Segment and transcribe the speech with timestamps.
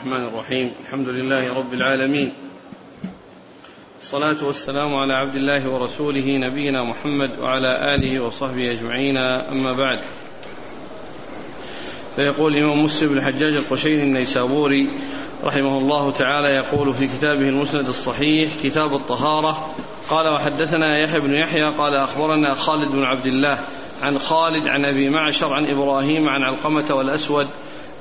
[0.00, 0.72] الرحمن الرحيم.
[0.84, 2.32] الحمد لله رب العالمين.
[4.00, 9.16] الصلاة والسلام على عبد الله ورسوله نبينا محمد وعلى آله وصحبه أجمعين.
[9.52, 10.00] أما بعد
[12.16, 14.90] فيقول الإمام مسلم بن الحجاج القشيري النيسابوري
[15.44, 19.74] رحمه الله تعالى يقول في كتابه المسند الصحيح كتاب الطهارة
[20.08, 23.58] قال وحدثنا يحيى بن يحيى قال أخبرنا خالد بن عبد الله
[24.02, 27.46] عن خالد عن أبي معشر عن إبراهيم عن علقمة والأسود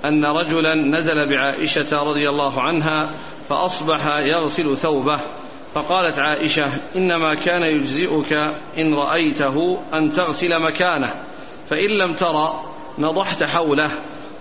[0.06, 5.20] أن رجلا نزل بعائشة رضي الله عنها فأصبح يغسل ثوبه
[5.74, 8.34] فقالت عائشة إنما كان يجزئك
[8.78, 11.14] إن رأيته أن تغسل مكانه
[11.70, 12.64] فإن لم ترى
[13.00, 13.92] نضحت حوله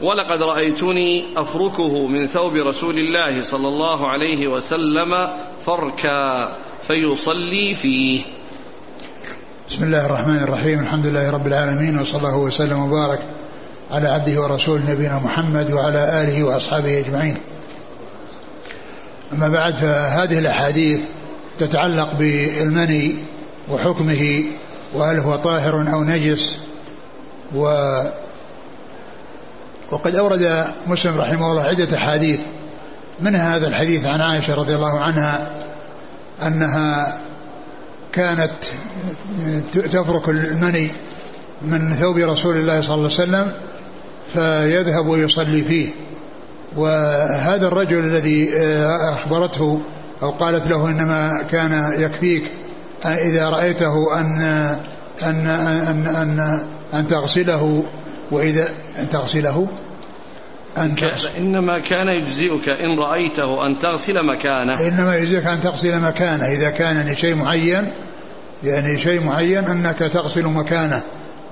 [0.01, 5.29] ولقد رأيتني أفركه من ثوب رسول الله صلى الله عليه وسلم
[5.67, 6.53] فركا
[6.87, 8.23] فيصلي فيه.
[9.69, 13.38] بسم الله الرحمن الرحيم الحمد لله رب العالمين وصلى الله وسلم وبارك
[13.91, 17.37] على عبده ورسوله نبينا محمد وعلى آله وأصحابه أجمعين.
[19.33, 21.01] أما بعد فهذه الأحاديث
[21.58, 23.27] تتعلق بالمني
[23.69, 24.45] وحكمه
[24.95, 26.56] وهل هو طاهر أو نجس
[27.55, 27.62] و
[29.91, 32.41] وقد أورد مسلم رحمه الله عدة أحاديث.
[33.20, 35.55] منها هذا الحديث عن عائشة رضي الله عنها؟
[36.47, 37.20] أنها
[38.12, 38.52] كانت
[39.73, 40.91] تفرك المني
[41.62, 43.52] من ثوب رسول الله صلى الله عليه وسلم
[44.33, 45.89] فيذهب ويصلي فيه.
[46.77, 48.51] وهذا الرجل الذي
[49.12, 49.81] أخبرته
[50.23, 52.53] أو قالت له إنما كان يكفيك
[53.07, 54.41] إذا رأيته أن
[55.23, 57.85] أن أن أن, أن تغسله
[58.31, 59.69] وإذا أن تغسله؟
[60.79, 64.89] أن تغسل إنما كان يجزئك إن رأيته أن تغسل مكانه.
[64.89, 67.92] إنما يجزئك أن تغسل مكانه إذا كان لشيء معين
[68.65, 71.03] يعني شيء معين أنك تغسل مكانه.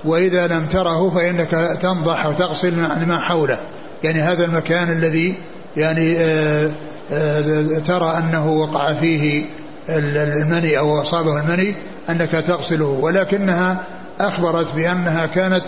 [0.05, 2.75] وإذا لم تره فإنك تنضح وتغسل
[3.07, 3.57] ما حوله.
[4.03, 5.35] يعني هذا المكان الذي
[5.77, 6.71] يعني آآ
[7.11, 9.45] آآ ترى أنه وقع فيه
[9.89, 11.75] المني أو أصابه المني
[12.09, 12.85] أنك تغسله.
[12.85, 13.83] ولكنها
[14.19, 15.65] أخبرت بأنها كانت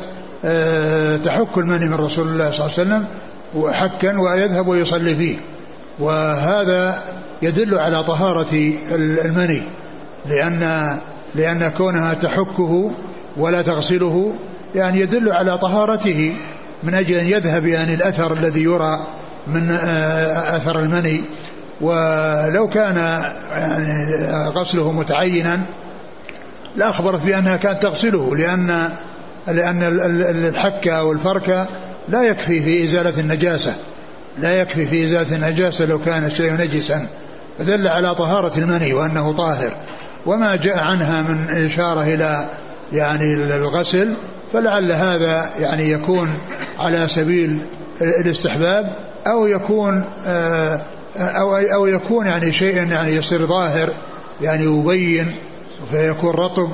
[1.26, 3.06] تحك المني من رسول الله صلى الله عليه وسلم
[3.74, 5.38] حكا ويذهب ويصلي فيه.
[6.00, 7.02] وهذا
[7.42, 9.64] يدل على طهارة المني
[10.26, 10.98] لأن
[11.36, 12.92] لأن كونها تحكه
[13.40, 14.36] ولا تغسله
[14.76, 16.34] يعني يدل على طهارته
[16.84, 19.08] من أجل أن يذهب يعني الأثر الذي يرى
[19.48, 19.72] من
[20.56, 21.26] أثر المني.
[21.82, 22.96] ولو كان
[23.52, 25.62] يعني غسله متعينا
[26.76, 28.90] لأخبرت بأنها كانت تغسله لأن
[29.48, 29.84] لأن
[30.46, 31.68] الحك أو الفرك
[32.10, 33.76] لا يكفي في إزالة النجاسة
[34.38, 37.08] لا يكفي في إزالة النجاسة لو كان الشيء نجسا.
[37.60, 39.72] فدل على طهارة المني وأنه طاهر.
[40.26, 42.46] وما جاء عنها من إشارة إلى
[42.94, 44.18] يعني الغسل
[44.54, 46.30] فلعل هذا يعني يكون
[46.80, 47.62] على سبيل
[48.02, 48.96] الاستحباب
[49.28, 50.04] أو يكون
[51.18, 53.90] أو أو يكون يعني شيء يعني يصير ظاهر
[54.42, 55.36] يعني يبين
[55.92, 56.72] فيكون رطب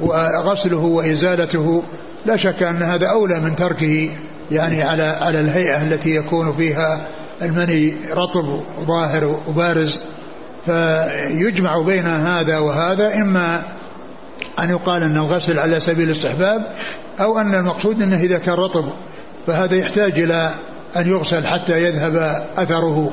[0.00, 1.82] وغسله وإزالته.
[2.26, 4.10] لا شك أن هذا أولى من تركه
[4.50, 7.00] يعني على على الهيئة التي يكون فيها
[7.42, 10.00] المني رطب وظاهر وبارز.
[10.66, 13.62] فيجمع بين هذا وهذا إما
[14.62, 16.76] أن يقال أن الغسل على سبيل الاستحباب
[17.20, 18.92] أو أن المقصود أنه إذا كان رطب
[19.46, 20.50] فهذا يحتاج إلى
[20.96, 22.16] أن يغسل حتى يذهب
[22.56, 23.12] أثره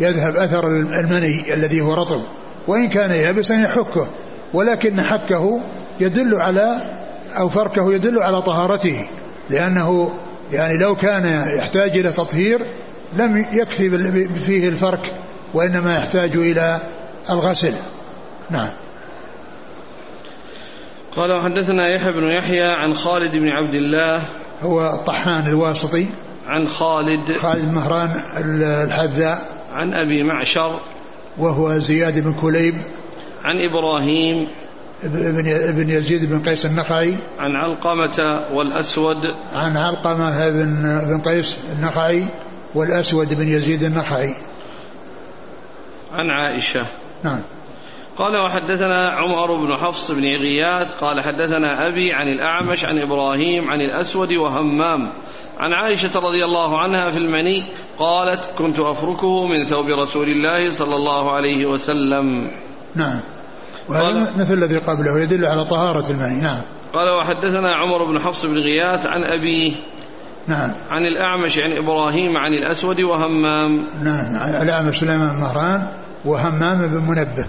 [0.00, 0.66] يذهب أثر
[1.00, 2.22] المني الذي هو رطب.
[2.66, 4.06] وإن كان يابسا يحكه
[4.54, 5.60] ولكن حكه
[6.00, 6.98] يدل على
[7.38, 9.06] أو فركه يدل على طهارته
[9.50, 10.12] لأنه
[10.52, 12.66] يعني لو كان يحتاج إلى تطهير
[13.16, 13.90] لم يكفي
[14.34, 15.00] فيه الفرك
[15.54, 16.80] وإنما يحتاج إلى
[17.30, 17.74] الغسل.
[18.50, 18.68] نعم.
[21.18, 24.22] قال وحدثنا يحيى بن يحيى عن خالد بن عبد الله.
[24.62, 26.06] هو الطحان الواسطي.
[26.46, 27.36] عن خالد.
[27.36, 28.10] خالد مهران
[28.86, 29.38] الحذاء.
[29.72, 30.80] عن أبي معشر.
[31.38, 32.74] وهو زياد بن كليب.
[33.44, 34.48] عن إبراهيم.
[35.04, 35.42] بن
[35.76, 37.16] بن يزيد بن قيس النخعي.
[37.38, 39.24] عن علقمة والأسود.
[39.52, 42.28] عن علقمة بن بن قيس النخعي
[42.74, 44.34] والأسود بن يزيد النخعي.
[46.12, 46.86] عن عائشة.
[47.24, 47.40] نعم.
[48.18, 53.80] قال وحدثنا عمر بن حفص بن غياث قال حدثنا أبي عن الأعمش عن إبراهيم عن
[53.80, 55.12] الأسود وهمام
[55.58, 57.62] عن عائشة رضي الله عنها في المني
[57.98, 62.50] قالت كنت أفركه من ثوب رسول الله صلى الله عليه وسلم.
[62.94, 63.20] نعم.
[63.88, 66.40] وهذا مثل الذي قبله يدل على طهارة المني.
[66.40, 66.62] نعم.
[66.92, 69.72] قال وحدثنا عمر بن حفص بن غياث عن أبيه
[70.46, 70.70] نعم.
[70.90, 73.86] عن الأعمش عن إبراهيم عن الأسود وهمام.
[74.02, 74.36] نعم.
[74.62, 75.88] الأعمش سليمان مهران
[76.24, 77.46] وهمام بن منبه.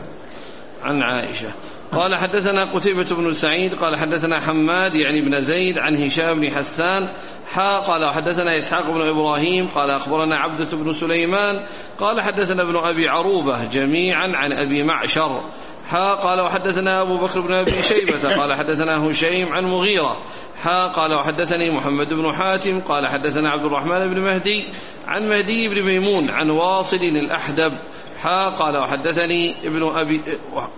[0.84, 1.54] عن عائشة.
[1.92, 7.10] قال حدثنا قتيبة بن سعيد قال حدثنا حماد يعني بن زيد عن هشام بن حسان
[7.54, 11.66] حا قال وحدثنا إسحاق بن إبراهيم قال أخبرنا عبدة بن سليمان
[12.00, 15.44] قال حدثنا ابن أبي عروبة جميعا عن أبي معشر.
[15.90, 20.18] حا قال وحدثنا أبو بكر بن أبي شيبة قال حدثنا هشيم عن مغيرة.
[20.63, 24.66] حا قال وحدثني محمد بن حاتم قال حدثنا عبد الرحمن بن مهدي
[25.07, 27.74] عن مهدي بن ميمون عن واصل الأحدب.
[28.22, 30.22] حا قال وحدثني ابن أبي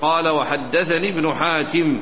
[0.01, 2.01] قال وحدثني ابن حاتم.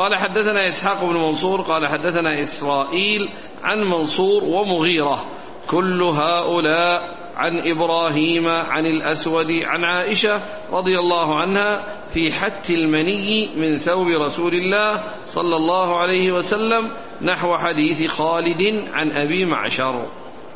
[0.00, 3.20] قال حدثنا إسحاق بن منصور قال حدثنا إسرائيل
[3.62, 5.24] عن منصور ومغيرة.
[5.66, 10.40] كل هؤلاء عن إبراهيم عن الأسود عن عائشة
[10.72, 16.90] رضي الله عنها في حت المني من ثوب رسول الله صلى الله عليه وسلم
[17.22, 20.06] نحو حديث خالد عن أبي معشر.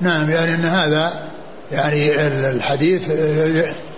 [0.00, 1.30] نعم يعني أن هذا
[1.72, 3.02] يعني الحديث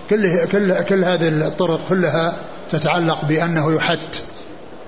[0.09, 4.23] كل كل كل هذه الطرق كلها تتعلق بأنه يحت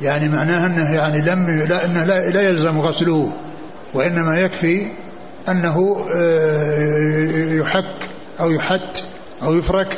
[0.02, 3.34] يعني معناه أنه يعني لم لا أنه لا, لا يلزم غسله
[3.94, 4.92] وإنما يكفي
[5.50, 8.10] أنه آه، يحك
[8.40, 9.04] أو يحت
[9.44, 9.98] أو يفرك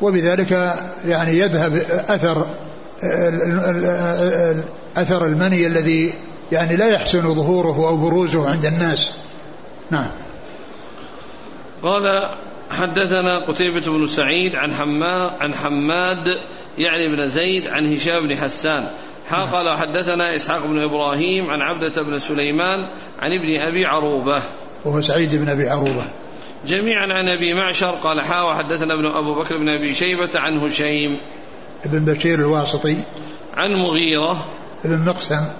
[0.00, 1.72] وبذلك يعني يذهب
[2.08, 2.46] أثر
[4.96, 6.14] أثر المني الذي
[6.52, 9.12] يعني لا يحسن ظهوره أو بروزه عند الناس.
[9.90, 10.10] نعم.
[11.82, 12.02] قال
[12.70, 16.26] حدثنا قتيبة بن سعيد عن حماد عن حماد
[16.78, 18.88] يعني بن زيد عن هشام بن حسان.
[19.28, 22.78] حا قال حدثنا إسحاق بن إبراهيم عن عبدة بن سليمان
[23.18, 24.42] عن ابن أبي عروبة.
[24.84, 26.04] وهو سعيد بن أبي عروبة.
[26.66, 31.20] جميعا عن أبي معشر قال حا وحدثنا ابن أبو بكر بن أبي شيبة عن هشيم.
[31.84, 32.96] ابن بشير الواسطي.
[33.56, 34.46] عن مغيرة.
[34.84, 35.52] ابن مقسم.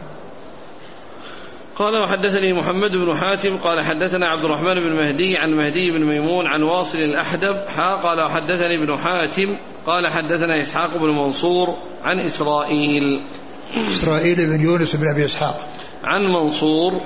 [1.77, 6.47] قال وحدثني محمد بن حاتم قال حدثنا عبد الرحمن بن مهدي عن مهدي بن ميمون
[6.47, 7.69] عن واصل الأحدب.
[7.77, 9.57] حا قال وحدثني ابن حاتم
[9.87, 13.05] قال حدثنا إسحاق بن منصور عن إسرائيل.
[13.75, 15.69] إسرائيل بن يونس بن أبي إسحاق.
[16.05, 17.01] عن منصور.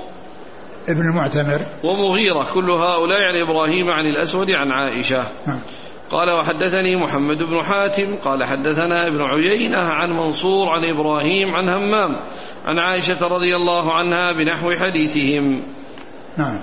[0.89, 5.23] ابن المعتمر ومغيرة كل هؤلاء عن إبراهيم عن الأسود عن عائشة.
[5.47, 5.59] نعم.
[6.11, 8.15] قال وحدثني محمد بن حاتم.
[8.15, 12.09] قال حدثنا ابن عيينة عن منصور عن إبراهيم عن همام
[12.65, 15.63] عن عائشة رضي الله عنها بنحو حديثهم.
[16.37, 16.59] نعم.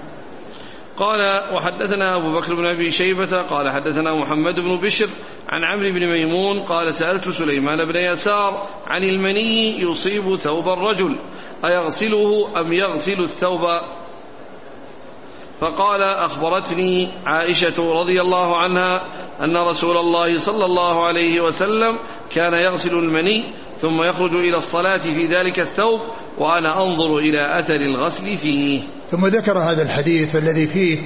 [1.01, 5.07] قال وحدثنا أبو بكر بن أبي شيبة قال حدثنا محمد بن بشر
[5.49, 11.19] عن عمرو بن ميمون قال سألت سليمان بن يسار عن المني يصيب ثوب الرجل
[11.65, 13.67] أيغسله أم يغسل الثوب؟
[15.61, 19.07] فقال أخبرتني عائشة رضي الله عنها
[19.41, 21.99] أن رسول الله صلى الله عليه وسلم
[22.35, 23.45] كان يغسل المني
[23.81, 26.01] ثم يخرج إلى الصلاة في ذلك الثوب
[26.39, 28.83] وأنا أنظر إلى أثر الغسل فيه.
[29.11, 30.99] ثم ذكر هذا الحديث الذي فيه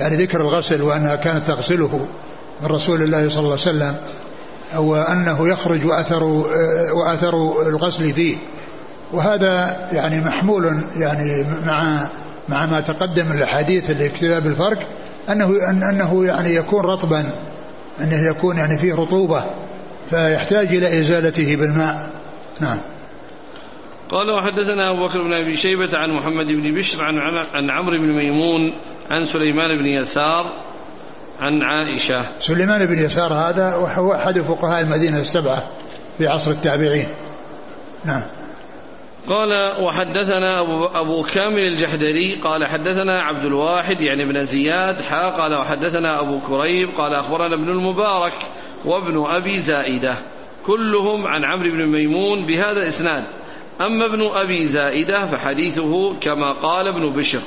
[0.00, 2.06] يعني ذكر الغسل وأنها كانت تغسله
[2.62, 3.96] من رسول الله صلى الله عليه وسلم
[4.76, 6.24] وأنه يخرج وأثر
[6.94, 8.36] وأثر الغسل فيه.
[9.12, 10.64] وهذا يعني محمول
[10.96, 12.10] يعني مع
[12.48, 13.90] مع ما تقدم من الأحاديث
[14.22, 14.78] الفرق
[15.30, 17.20] أنه أنه يعني يكون رطبا
[18.00, 19.44] أنه يكون يعني فيه رطوبة
[20.10, 22.21] فيحتاج إلى إزالته بالماء.
[22.60, 22.78] نعم.
[24.08, 27.18] قال وحدثنا أبو بكر بن أبي شيبة عن محمد بن بشر عن,
[27.54, 28.72] عن عمرو بن ميمون
[29.10, 30.52] عن سليمان بن يسار
[31.40, 32.26] عن عائشة.
[32.40, 35.70] سليمان بن يسار هذا وهو أحد فقهاء المدينة السبعة
[36.18, 37.08] في عصر التابعين.
[38.04, 38.22] نعم.
[39.28, 45.54] قال وحدثنا أبو, أبو كامل الجحدري قال حدثنا عبد الواحد يعني ابن زياد حا قال
[45.54, 48.34] وحدثنا أبو كريب قال أخبرنا ابن المبارك
[48.84, 50.18] وابن أبي زائدة.
[50.66, 53.24] كلهم عن عمرو بن ميمون بهذا الإسناد.
[53.80, 57.40] أما ابن أبي زائدة فحديثه كما قال ابن بشر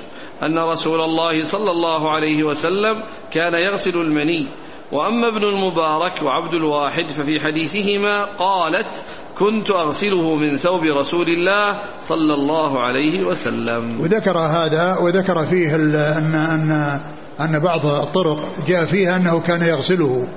[0.44, 4.48] أن رسول الله صلى الله عليه وسلم كان يغسل المني.
[4.92, 9.04] وأما ابن المبارك وعبد الواحد ففي حديثهما قالت
[9.38, 14.02] كنت أغسله من ثوب رسول الله صلى الله عليه وسلم.
[14.02, 17.00] وذكر هذا وذكر فيه أن, أن,
[17.40, 20.28] أن بعض الطرق جاء فيها أنه كان يغسله.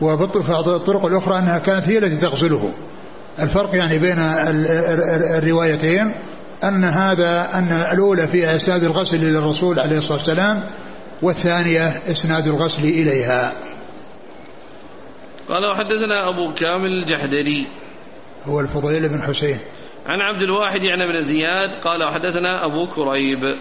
[0.00, 2.74] وبعض الطرق الأخرى أنها كانت هي التي تغسله
[3.38, 4.18] الفرق يعني بين
[5.38, 6.14] الروايتين
[6.64, 10.62] أن هذا أن الأولى فيها إسناد الغسل للرسول عليه الصلاة والسلام
[11.22, 13.52] والثانية إسناد الغسل إليها.
[15.48, 17.68] قال وحدثنا أبو كامل الجحدري.
[18.46, 19.58] هو الفضيل بن حسين.
[20.06, 23.56] عن عبد الواحد يعني بن زياد قال وحدثنا أبو كريب.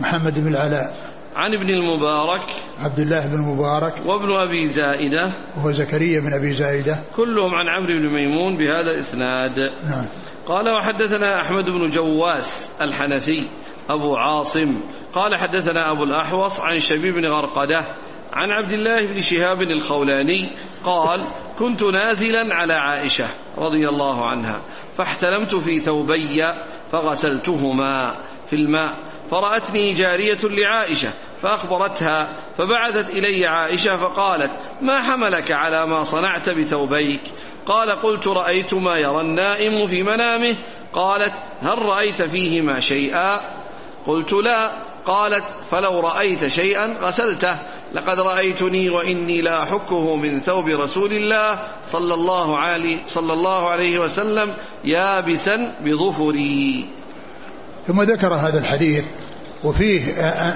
[0.00, 1.13] محمد بن العلاء.
[1.34, 5.32] عن ابن المبارك عبد الله بن المبارك وابن أبي زائدة.
[5.56, 6.98] وهو زكريا بن أبي زائدة.
[7.16, 9.58] كلهم عن عمرو بن ميمون بهذا الإسناد.
[9.58, 10.06] نعم.
[10.46, 13.46] قال وحدثنا أحمد بن جواس الحنفي
[13.90, 14.80] أبو عاصم.
[15.14, 17.84] قال حدثنا أبو الأحوص عن شبيب بن غرقدة
[18.32, 20.50] عن عبد الله بن شهاب الخولاني.
[20.84, 21.20] قال
[21.58, 23.26] كنت نازلا على عائشة
[23.58, 24.60] رضي الله عنها
[24.96, 26.42] فاحتلمت في ثوبي
[26.92, 28.00] فغسلتهما
[28.46, 29.13] في الماء.
[29.30, 31.10] فرأتني جارية لعائشة
[31.42, 32.28] فأخبرتها
[32.58, 37.20] فبعثت إلي عائشة فقالت ما حملك على ما صنعت بثوبيك؟
[37.66, 40.58] قال قلت رأيت ما يرى النائم في منامه.
[40.92, 43.40] قالت هل رأيت فيهما شيئا؟
[44.06, 44.70] قلت لا.
[45.06, 47.58] قالت فلو رأيت شيئا غسلته
[47.94, 53.98] لقد رأيتني وإني لا أحكه من ثوب رسول الله صلى الله عليه, صلى الله عليه
[53.98, 54.54] وسلم
[54.84, 56.88] يابسا بظفري.
[57.86, 59.04] ثم ذكر هذا الحديث
[59.64, 60.12] وفيه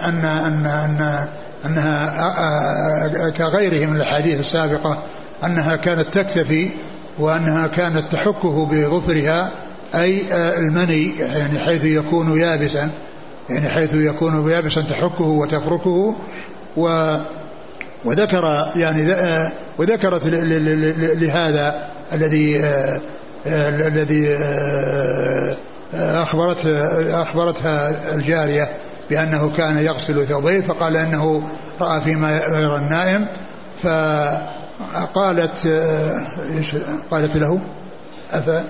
[0.08, 1.28] أن أن أن
[1.66, 5.02] أنها كغيره من الأحاديث السابقة
[5.44, 6.70] أنها كانت تكتفي
[7.18, 9.50] وأنها كانت تحكه بظفرها
[9.94, 10.22] أي
[10.58, 12.90] المني يعني حيث يكون يابسا
[13.50, 16.16] يعني حيث يكون يابسا تحكه وتفركه
[16.76, 17.16] و
[18.04, 19.14] وذكر يعني
[19.78, 20.26] وذكرت
[21.16, 22.60] لهذا الذي
[23.46, 24.38] الذي
[25.94, 26.66] أخبرت
[27.10, 28.68] أخبرتها الجارية
[29.10, 33.28] بأنه كان يغسل ثوبيه فقال إنه رأى فيما يرى النائم
[33.82, 35.68] فقالت
[37.10, 37.60] قالت له؟
[38.32, 38.64] أفا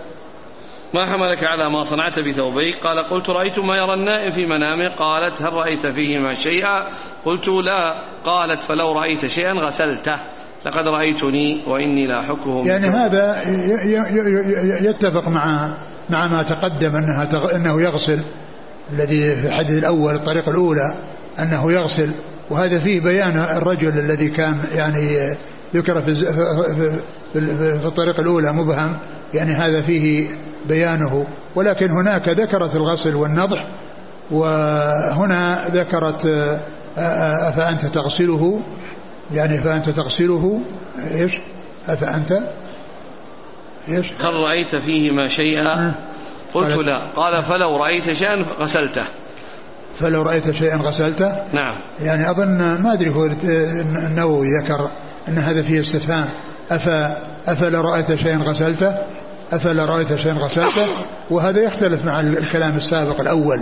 [0.95, 4.95] ما حملك على ما صنعت بثوبيك؟ قال قلت رأيت ما يرى النائم في منامه.
[4.97, 6.87] قالت هل رأيت فيهما شيئا؟
[7.25, 7.95] قلت لا.
[8.25, 10.17] قالت فلو رأيت شيئا غسلته.
[10.67, 13.43] لقد رأيتني وإني لا حكه يعني هذا
[14.81, 15.75] يتفق مع
[16.11, 17.57] مع ما تقدم أنها تغ...
[17.57, 18.21] أنه يغسل
[18.93, 20.95] الذي في الحديث الأول الطريقة الأولى
[21.39, 22.11] أنه يغسل.
[22.51, 25.37] وهذا فيه بيان الرجل الذي كان يعني
[25.75, 26.15] ذكر في
[27.33, 28.97] في, الطريقة الأولى مبهم
[29.35, 30.29] يعني هذا فيه
[30.69, 31.27] بيانه.
[31.55, 33.69] ولكن هناك ذكرت الغسل والنضح
[34.31, 36.27] وهنا ذكرت
[36.99, 38.63] أفأنت تغسله؟
[39.35, 40.61] يعني فأنت تغسله؟
[41.11, 41.33] إيش؟
[41.89, 42.39] أفأنت؟
[43.89, 45.95] إيش؟ هل رأيت فيهما شيئا؟
[46.55, 46.99] قلت لا.
[46.99, 49.05] قال فلو رأيت شيئا غسلته.
[50.01, 51.75] فلو رأيت شيئا غسلته؟ نعم.
[52.01, 54.91] يعني أظن ما أدري هو النووي ذكر
[55.29, 56.29] أن هذا فيه استفهام.
[56.71, 58.95] أفا أفلا رأيت شيئا غسلته؟
[59.53, 60.87] أفلا رأيت شيئا غسلته؟
[61.31, 63.61] وهذا يختلف مع الكلام السابق الأول.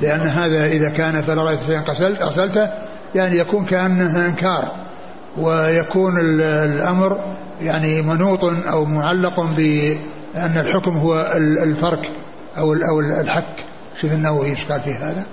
[0.00, 1.84] لأن هذا إذا كان فلا رأيت شيئا
[2.20, 2.68] غسلته
[3.14, 4.87] يعني يكون كأنه إنكار.
[5.36, 6.12] ويكون
[6.44, 11.32] الأمر يعني منوط أو معلق بأن الحكم هو
[11.62, 12.10] الفرك
[12.58, 13.64] أو أو الحك
[14.00, 15.26] شوف النووي إيش قال في هذا.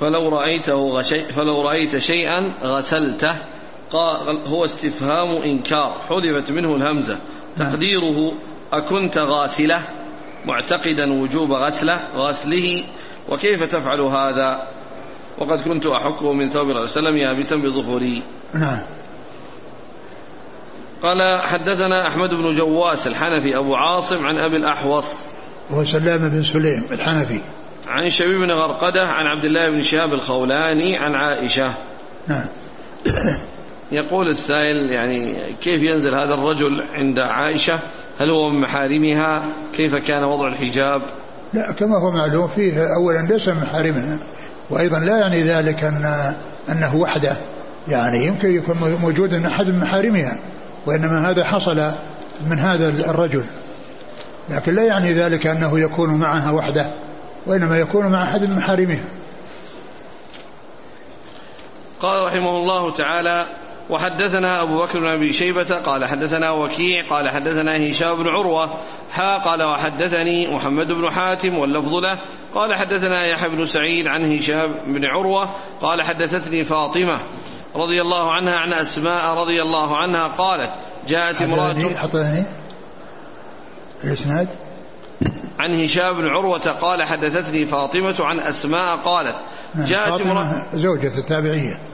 [0.00, 3.32] فلو رأيته غشي فلو رأيت شيئا غسلته
[3.90, 7.18] قال هو استفهام إنكار حذفت منه الهمزة.
[7.56, 8.32] تقديره
[8.72, 9.82] أكنت غاسلة
[10.44, 12.84] معتقدا وجوب غسله غسله
[13.28, 14.68] وكيف تفعل هذا؟
[15.42, 18.22] وقد كنت أحكه من ثوب الله وسلم يابسا بظهري
[18.54, 18.78] نعم.
[21.02, 25.14] قال حدثنا أحمد بن جواس الحنفي أبو عاصم عن أبي الأحوص.
[25.70, 27.40] وهو سلام بن سليم الحنفي.
[27.86, 31.74] عن شبيب بن غرقدة عن عبد الله بن شهاب الخولاني عن عائشة.
[32.28, 32.46] نعم.
[33.92, 37.80] يقول السائل يعني كيف ينزل هذا الرجل عند عائشة؟
[38.20, 41.02] هل هو من محارمها؟ كيف كان وضع الحجاب؟
[41.54, 44.18] لا كما هو معلوم فيه أولا ليس من محارمها.
[44.70, 46.34] وأيضا لا يعني ذلك أن
[46.68, 47.36] أنه وحده.
[47.88, 50.38] يعني يمكن يكون موجود أن أحد من محارمها
[50.86, 51.92] وإنما هذا حصل
[52.50, 53.44] من هذا الرجل.
[54.50, 56.86] لكن لا يعني ذلك أنه يكون معها وحده
[57.46, 59.04] وإنما يكون مع أحد من محارمها.
[62.00, 63.46] قال رحمه الله تعالى
[63.90, 68.70] وحدثنا أبو بكر بن أبي شيبة قال حدثنا وكيع قال حدثنا هشام بن عروة
[69.10, 72.18] حا قال وحدثني محمد بن حاتم واللفظ له.
[72.54, 75.48] قال حدثنا يحيى بن سعيد عن هشام بن عروة
[75.80, 77.20] قال حدثتني فاطمة
[77.76, 80.70] رضي الله عنها عن أسماء رضي الله عنها قالت
[81.08, 82.44] جاءت امرأة حطني
[84.04, 84.48] الإسناد
[85.58, 91.91] عن هشام بن عروة قال حدثتني فاطمة عن أسماء قالت نعم، جاءت امرأة زوجة التابعية.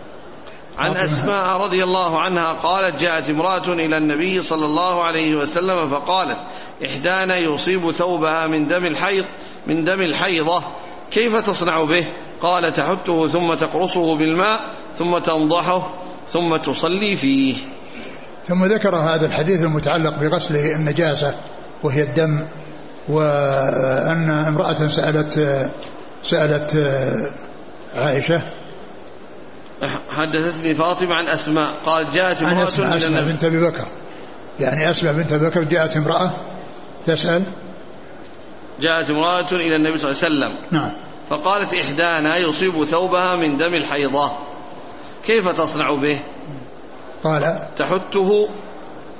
[0.78, 6.38] عن أسماء رضي الله عنها قالت جاءت امرأة إلى النبي صلى الله عليه وسلم فقالت
[6.84, 9.24] إحدانا يصيب ثوبها من دم الحيض
[9.66, 10.64] من دم الحيضة
[11.10, 12.06] كيف تصنع به؟
[12.40, 14.58] قال تحته ثم تقرصه بالماء
[14.96, 17.54] ثم تنضحه ثم تصلي فيه.
[18.46, 21.34] ثم ذكر هذا الحديث المتعلق بغسل النجاسة
[21.82, 22.48] وهي الدم
[23.08, 25.70] وأن امرأة سألت
[26.22, 26.84] سألت
[27.94, 28.42] عائشة
[30.10, 33.86] حدثتني فاطمة عن أسماء قال جاءت امرأة عن أسماء, أسماء بنت أبي بكر.
[34.60, 36.30] يعني أسماء بنت أبي بكر جاءت امرأة
[37.04, 37.42] تسأل؟
[38.80, 40.66] جاءت امرأة إلى النبي صلى الله عليه وسلم.
[40.70, 40.90] نعم.
[41.30, 44.30] فقالت إحدانا يصيب ثوبها من دم الحيضة.
[45.26, 46.18] كيف تصنع به؟
[47.24, 47.58] قال.
[47.76, 48.48] تحته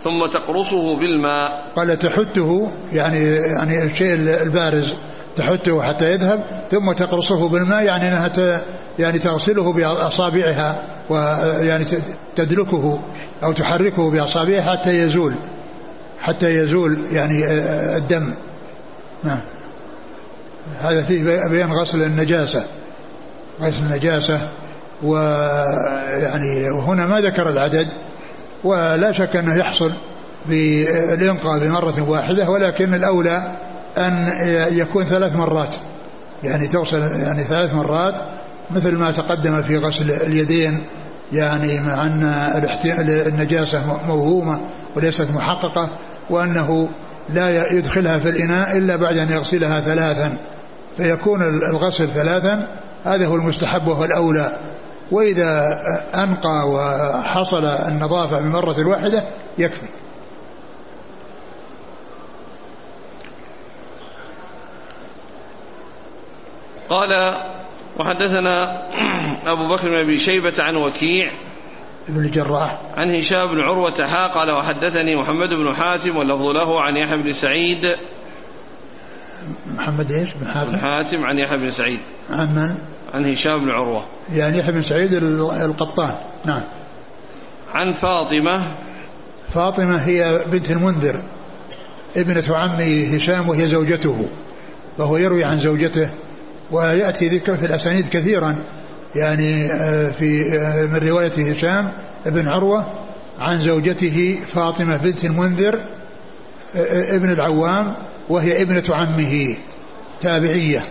[0.03, 1.73] ثم تقرصه بالماء.
[1.77, 4.95] قال تحته يعني يعني الشيء البارز.
[5.39, 8.31] تحته حتى يذهب ثم تقرصه بالماء يعني إنها
[8.99, 11.85] يعني تغسله بأصابعها ويعني
[12.37, 13.01] تدلكه
[13.43, 15.35] أو تحركه بأصابعها حتى يزول
[16.21, 17.45] حتى يزول يعني
[17.97, 18.35] الدم.
[19.25, 19.41] نعم.
[20.81, 22.65] هذا فيه بيان غسل النجاسة.
[23.61, 24.49] غسل النجاسة
[25.03, 27.89] ويعني وهنا ما ذكر العدد
[28.65, 29.93] ولا شك أنه يحصل
[30.47, 33.57] بالإنقاء بمرة واحدة ولكن الأولى
[33.99, 34.33] أن
[34.73, 35.75] يكون ثلاث مرات.
[36.45, 38.21] يعني توصل يعني ثلاث مرات
[38.71, 40.85] مثل ما تقدم في غسل اليدين
[41.33, 42.23] يعني مع أن
[43.01, 44.61] النجاسة موهومة
[44.97, 45.91] وليست محققة
[46.31, 46.89] وأنه
[47.31, 50.37] لا يدخلها في الإناء إلا بعد أن يغسلها ثلاثا.
[50.97, 51.43] فيكون
[51.73, 52.69] الغسل ثلاثا
[53.05, 54.59] هذا هو المستحب وهو الأولى.
[55.11, 55.79] وإذا
[56.15, 59.25] أنقى وحصل النظافة من مرة واحدة
[59.59, 59.87] يكفي.
[66.89, 67.09] قال
[67.99, 68.83] وحدثنا
[69.53, 71.25] أبو بكر بن أبي شيبة عن وكيع
[72.09, 72.81] ابن الجراح.
[72.97, 77.33] عن هشام بن عروة حا قال وحدثني محمد بن حاتم واللفظ له عن يحيى بن
[77.33, 77.83] سعيد.
[79.77, 80.71] محمد إيش؟ بن حاتم.
[80.71, 82.01] بن حاتم عن يحيى بن سعيد.
[82.31, 82.75] عن من؟
[83.15, 84.05] عن هشام بن عروة.
[84.33, 85.13] يعني يحيى بن سعيد
[85.63, 86.17] القطان.
[86.45, 86.63] نعم.
[87.75, 88.63] عن فاطمة.
[89.49, 91.17] فاطمة هي بنت المنذر.
[92.17, 94.29] ابنة عمي هشام وهي زوجته.
[94.99, 96.11] وهو يروي عن زوجته.
[96.71, 98.65] ويأتي ذكر في الأسانيد كثيرا
[99.15, 101.93] يعني آه، في آه، من رواية هشام
[102.27, 102.87] بن عروة
[103.41, 105.75] عن زوجته فاطمة بنت المنذر
[106.77, 107.97] آه، ابن العوام
[108.29, 109.57] وهي ابنة عمه
[110.21, 110.83] تابعية.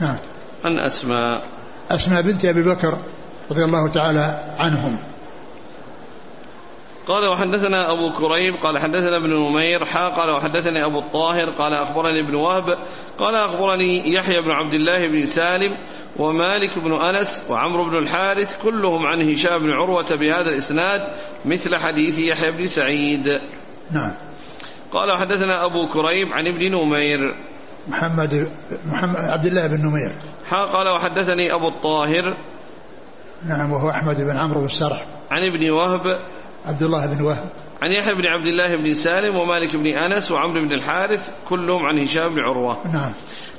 [0.00, 0.16] نعم.
[0.64, 1.44] عن أسماء.
[1.90, 2.98] أسماء بنت أبي بكر
[3.50, 4.98] رضي الله تعالى عنهم.
[7.06, 12.20] قال وحدثنا أبو كريب قال حدثنا ابن نمير حا قال وحدثني أبو الطاهر قال أخبرني
[12.20, 12.64] ابن وهب
[13.18, 15.72] قال أخبرني يحيى بن عبد الله بن سالم
[16.16, 21.00] ومالك بن أنس وعمرو بن الحارث كلهم عن هشام بن عروة بهذا الإسناد
[21.44, 23.40] مثل حديث يحيى بن سعيد.
[23.90, 24.12] نعم.
[24.92, 27.34] قال وحدثنا أبو كريب عن ابن نمير.
[27.88, 28.48] محمد
[28.86, 30.10] محمد عبد الله بن نمير.
[30.50, 32.36] حا قال وحدثني أبو الطاهر.
[33.48, 35.06] نعم وهو أحمد بن عمرو بن السرح.
[35.30, 36.20] عن ابن وهب
[36.66, 37.50] عبد الله بن وهب
[37.82, 41.98] عن يحيى بن عبد الله بن سالم ومالك بن أنس وعمرو بن الحارث كلهم عن
[41.98, 42.76] هشام بن عروة.
[42.92, 43.12] نعم.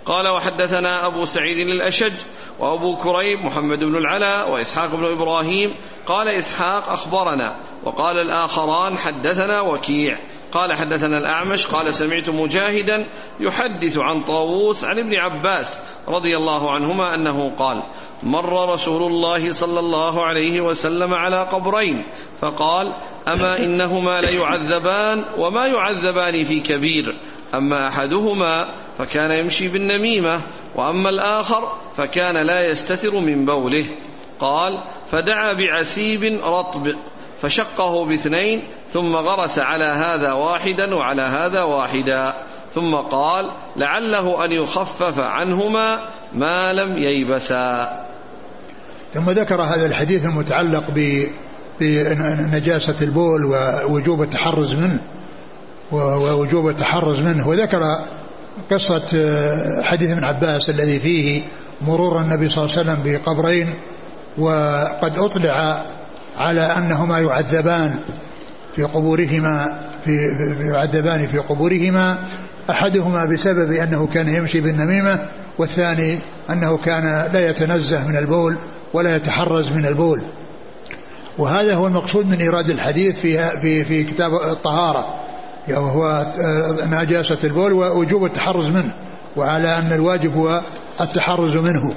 [0.06, 2.14] قال وحدثنا أبو سعيد الأشج
[2.60, 10.18] وأبو كريب محمد بن العلاء وإسحاق بن إبراهيم قال إسحاق أخبرنا وقال الآخران حدثنا وكيع
[10.52, 13.08] قال حدثنا الأعمش قال سمعت مجاهدا
[13.40, 15.74] يحدث عن طاووس عن ابن عباس
[16.08, 17.84] رضي الله عنهما أنه قال
[18.24, 22.04] مر رسول الله صلى الله عليه وسلم على قبرين
[22.42, 22.94] فقال
[23.28, 27.16] أما إنهما ليعذبان وما يعذبان في كبير
[27.56, 30.42] أما أحدهما فكان يمشي بالنميمة
[30.76, 33.86] وأما الآخر فكان لا يستتر من بوله
[34.40, 36.96] قال فدعا بعسيب رطب
[37.42, 42.34] فشقه باثنين ثم غرس على هذا واحدا وعلى هذا واحدا.
[42.74, 46.00] ثم قال لعله أن يخفف عنهما
[46.34, 48.06] ما لم ييبسا.
[49.14, 50.92] ثم ذكر هذا الحديث المتعلق
[51.80, 55.00] بنجاسة البول ووجوب التحرز منه
[55.92, 57.48] ووجوب التحرز منه.
[57.48, 57.82] وذكر
[58.72, 59.06] قصة
[59.84, 61.44] حديث ابن عباس الذي فيه
[61.82, 63.74] مرور النبي صلى الله عليه وسلم بقبرين
[64.38, 65.82] وقد أطلع
[66.38, 68.00] على أنهما يعذبان
[68.76, 70.28] في قبورهما في
[70.60, 72.18] يعذبان في قبورهما
[72.70, 76.20] أحدهما بسبب أنه كان يمشي بالنميمة والثاني
[76.50, 78.56] أنه كان لا يتنزه من البول
[78.94, 80.22] ولا يتحرز من البول.
[81.38, 85.16] وهذا هو المقصود من إيراد الحديث في في في كتاب الطهارة
[85.70, 86.26] وهو
[86.84, 88.94] نجاسة البول ووجوب التحرز منه
[89.36, 90.62] وعلى أن الواجب هو
[91.02, 91.96] التحرز منه.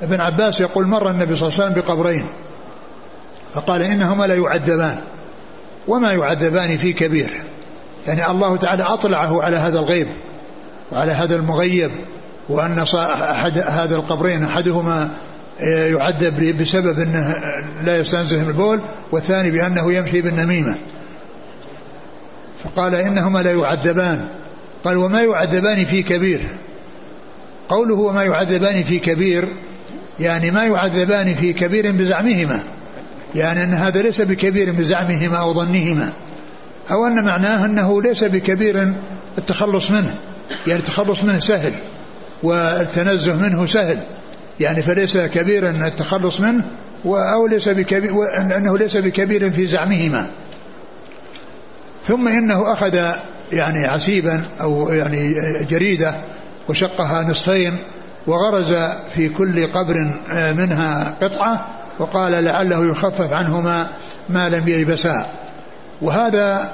[0.00, 2.26] فابن عباس يقول مر النبي صلى الله عليه وسلم بقبرين
[3.54, 4.96] فقال إنهما لا يعذبان
[5.88, 7.42] وما يعذبان في كبير
[8.06, 10.08] يعني الله تعالى أطلعه على هذا الغيب
[10.92, 11.90] وعلى هذا المغيب
[12.48, 15.10] وأن أحد هذا القبرين أحدهما
[15.60, 17.36] يعذب بسبب أنه
[17.82, 18.80] لا يستنزه البول
[19.12, 20.76] والثاني بأنه يمشي بالنميمة.
[22.64, 24.28] فقال إنهما لا يعذبان
[24.84, 26.56] قال وما يعذبان في كبير
[27.68, 29.48] قوله وما يعذبان في كبير
[30.20, 32.60] يعني ما يعذبان في كبير بزعمهما.
[33.34, 36.12] يعني أن هذا ليس بكبير بزعمهما أو ظنهما.
[36.90, 38.94] أو أن معناه أنه ليس بكبير
[39.38, 40.14] التخلص منه.
[40.66, 41.72] يعني التخلص منه سهل
[42.42, 43.98] والتنزه منه سهل.
[44.60, 46.64] يعني فليس كبيرا التخلص منه
[47.06, 48.12] أو ليس بكبير
[48.56, 50.26] أنه ليس بكبير في زعمهما.
[52.06, 52.94] ثم إنه أخذ
[53.52, 55.34] يعني عسيبا أو يعني
[55.70, 56.14] جريدة
[56.68, 57.78] وشقها نصفين
[58.26, 58.74] وغرز
[59.14, 59.94] في كل قبر
[60.52, 61.66] منها قطعة
[61.98, 63.86] وقال لعله يخفف عنهما
[64.28, 65.26] ما لم ييبسا.
[66.02, 66.70] وهذا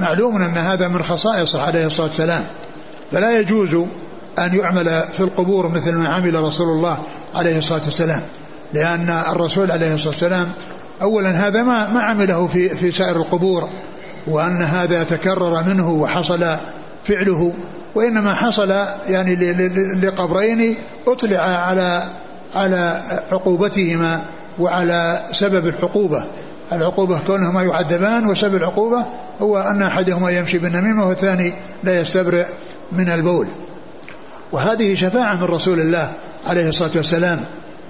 [0.00, 2.44] معلوم أن هذا من خصائصه عليه الصلاة والسلام.
[3.12, 3.74] فلا يجوز
[4.38, 6.98] أن يعمل في القبور مثل ما عمل رسول الله
[7.34, 8.22] عليه الصلاة والسلام.
[8.74, 10.52] لأن الرسول عليه الصلاة والسلام
[11.02, 13.70] أولا هذا ما ما عمله في في سائر القبور
[14.26, 16.56] وأن هذا تكرر منه وحصل
[17.04, 17.52] فعله.
[17.94, 18.70] وإنما حصل
[19.08, 19.34] يعني
[19.94, 22.10] لقبرين أطلع على
[22.54, 23.02] على
[23.32, 24.24] عقوبتهما
[24.58, 26.24] وعلى سبب العقوبة.
[26.72, 29.06] العقوبة كونهما يعذبان وسبب العقوبة
[29.42, 31.52] هو أن أحدهما يمشي بالنميمة والثاني
[31.82, 32.46] لا يستبرئ
[32.92, 33.46] من البول.
[34.52, 36.12] وهذه شفاعة من رسول الله
[36.46, 37.40] عليه الصلاة والسلام.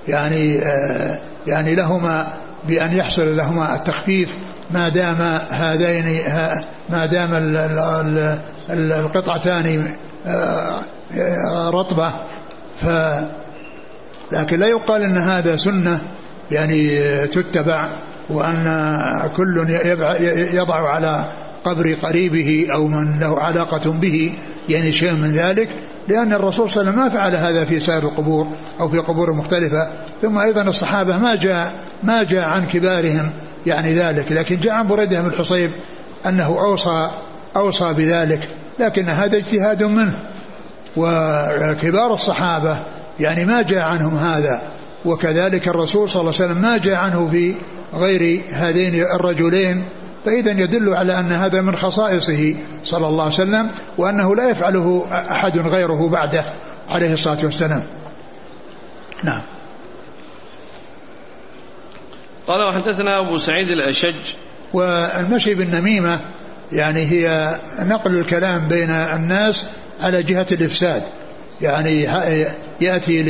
[0.09, 2.33] يعني آه يعني لهما
[2.69, 4.35] بأن يحصل لهما التخفيف
[4.71, 5.21] ما دام
[5.51, 6.21] هذين
[6.91, 7.31] ما دام
[8.71, 9.97] القطعتان
[10.27, 10.83] آه،
[11.71, 12.13] رطبة
[12.77, 12.87] ف
[14.33, 16.01] لكن لا يقال إن هذا سنة
[16.51, 18.65] يعني تتبع وأن
[19.37, 19.71] كل
[20.55, 21.25] يضع على
[21.65, 24.33] قبر قريبه أو من له علاقة به
[24.69, 25.69] يعني شيء من ذلك
[26.09, 28.47] لأن الرسول صلى الله عليه وسلم ما فعل هذا في سائر القبور
[28.81, 29.89] أو في قبور مختلفة.
[30.23, 31.73] ثم أيضا الصحابة ما جاء
[32.03, 33.31] ما جاء عن كبارهم
[33.67, 35.71] يعني ذلك لكن جاء عن بريدة بن الحصيب
[36.27, 37.11] أنه أوصى
[37.57, 38.49] أوصى بذلك.
[38.81, 40.19] لكن هذا اجتهاد منه.
[40.97, 42.79] وكبار الصحابة
[43.21, 44.63] يعني ما جاء عنهم هذا.
[45.05, 47.55] وكذلك الرسول صلى الله عليه وسلم ما جاء عنه في
[47.95, 49.85] غير هذين الرجلين
[50.25, 55.59] فإذا يدل على أن هذا من خصائصه صلى الله عليه وسلم وأنه لا يفعله أحد
[55.59, 56.45] غيره بعده
[56.89, 57.83] عليه الصلاة والسلام.
[59.23, 59.43] نعم.
[62.47, 64.15] قال وحدثنا أبو سعيد الأشج.
[64.73, 66.21] والمشي بالنميمة
[66.73, 69.67] يعني هي نقل الكلام بين الناس
[70.01, 71.03] على جهة الإفساد.
[71.61, 72.09] يعني
[72.81, 73.23] يأتي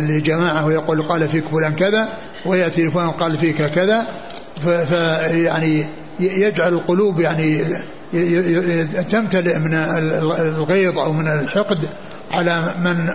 [0.00, 2.08] لجماعة ويقول قال فيك فلان كذا
[2.46, 4.06] ويأتي لفلان قال فيك كذا
[4.84, 5.86] فيعني
[6.20, 7.64] يجعل القلوب يعني
[9.10, 11.88] تمتلئ من الغيظ أو من الحقد
[12.30, 13.06] على من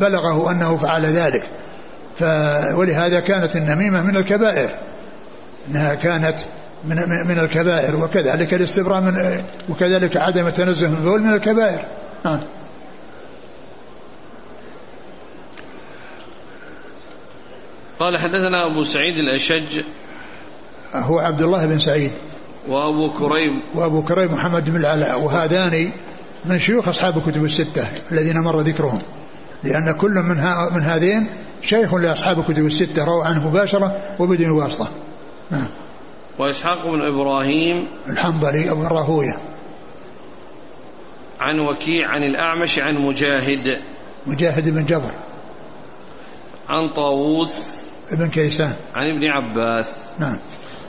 [0.00, 1.46] بلغه أنه فعل ذلك.
[2.74, 4.70] ولهذا كانت النميمة من الكبائر.
[5.68, 6.40] إنها كانت
[6.84, 6.96] من
[7.28, 7.96] من الكبائر.
[7.96, 11.84] وكذلك الاستبراء من وكذلك عدم التنزه من البول من الكبائر.
[17.98, 19.80] قال حدثنا أبو سعيد الأشج.
[20.94, 22.12] هو عبد الله بن سعيد.
[22.68, 23.62] وأبو كريم.
[23.74, 25.20] وأبو كريم محمد بن العلاء.
[25.20, 25.92] وهذان
[26.44, 28.98] من شيوخ أصحاب الكتب الستة الذين مر ذكرهم.
[29.64, 30.36] لأن كل من
[30.74, 31.26] من هذين
[31.62, 34.88] شيخ لأصحاب الكتب الستة روى عنه مباشره وبدون واسطة.
[35.50, 35.66] نعم.
[36.38, 37.86] وإسحاق بن إبراهيم.
[38.08, 39.36] الحنظلي أبو الراهوية.
[41.40, 43.78] عن وكيع عن الأعمش عن مجاهد.
[44.26, 45.10] مجاهد بن جبر.
[46.68, 47.54] عن طاووس.
[48.12, 48.74] ابن كيسان.
[48.94, 50.06] عن ابن عباس.
[50.18, 50.38] نعم.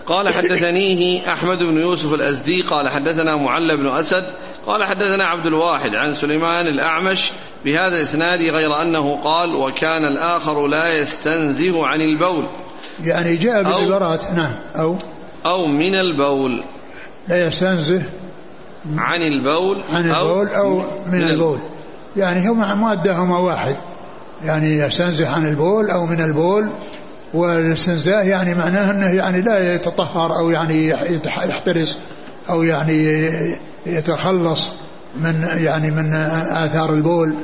[0.08, 4.26] قال حدثنيه أحمد بن يوسف الأزدي قال حدثنا معل بن أسد
[4.66, 7.32] قال حدثنا عبد الواحد عن سليمان الأعمش
[7.66, 12.48] بهذا الإسناد غير أنه قال وكان الآخر لا يستنزه عن البول.
[13.04, 14.54] يعني جاء بالعبارات نعم.
[14.76, 14.98] أو
[15.46, 16.64] أو من البول.
[17.28, 18.04] لا يستنزه
[18.98, 21.60] عن البول عن البول أو, أو من البول.
[22.18, 23.78] يعني هما مادهما واحد.
[24.44, 26.70] يعني يستنزه عن البول أو من البول
[27.36, 30.88] والاستنزاه يعني معناه أنه يعني لا يتطهر أو يعني
[31.26, 32.00] يحترس
[32.50, 33.30] أو يعني
[33.86, 34.70] يتخلص
[35.16, 37.38] من يعني من آثار البول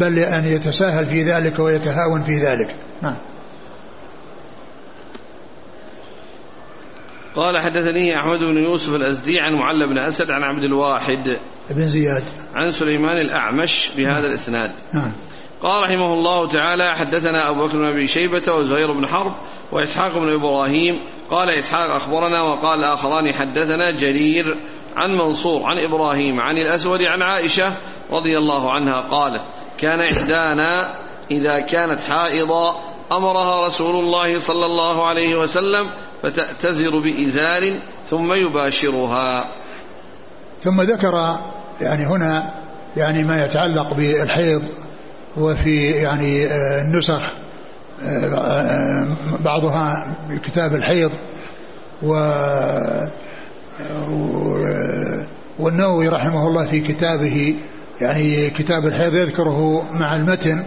[0.00, 2.76] بل يعني يتساهل في ذلك ويتهاون في ذلك.
[3.02, 3.16] نعم.
[7.34, 11.38] قال حدثني أحمد بن يوسف الأزدي عن معل بن أسد عن عبد الواحد
[11.70, 12.28] بن زياد.
[12.54, 14.24] عن سليمان الأعمش بهذا نعم.
[14.24, 14.70] الإسناد.
[14.92, 15.12] نعم.
[15.62, 19.34] قال رحمه الله تعالى حدثنا أبو بكر بن أبي شيبة وزهير بن حرب
[19.72, 21.00] وإسحاق بن إبراهيم.
[21.30, 24.44] قال إسحاق أخبرنا وقال الآخران حدثنا جرير
[24.96, 27.76] عن منصور عن إبراهيم عن الأسود عن عائشة
[28.10, 29.42] رضي الله عنها قالت
[29.78, 30.94] كان إحدانا
[31.30, 32.74] إذا كانت حائضا
[33.12, 35.90] أمرها رسول الله صلى الله عليه وسلم
[36.22, 37.62] فتأتزر بإزار
[38.06, 39.44] ثم يباشرها.
[40.60, 41.36] ثم ذكر
[41.80, 42.54] يعني هنا
[42.96, 44.62] يعني ما يتعلق بالحيض
[45.38, 47.22] وفي يعني آه، النسخ
[48.04, 49.06] آه،
[49.44, 51.10] بعضها كتاب الحيض
[52.02, 52.14] و
[55.58, 57.54] والنووي رحمه الله في كتابه
[58.00, 60.64] يعني كتاب الحيض يذكره مع المتن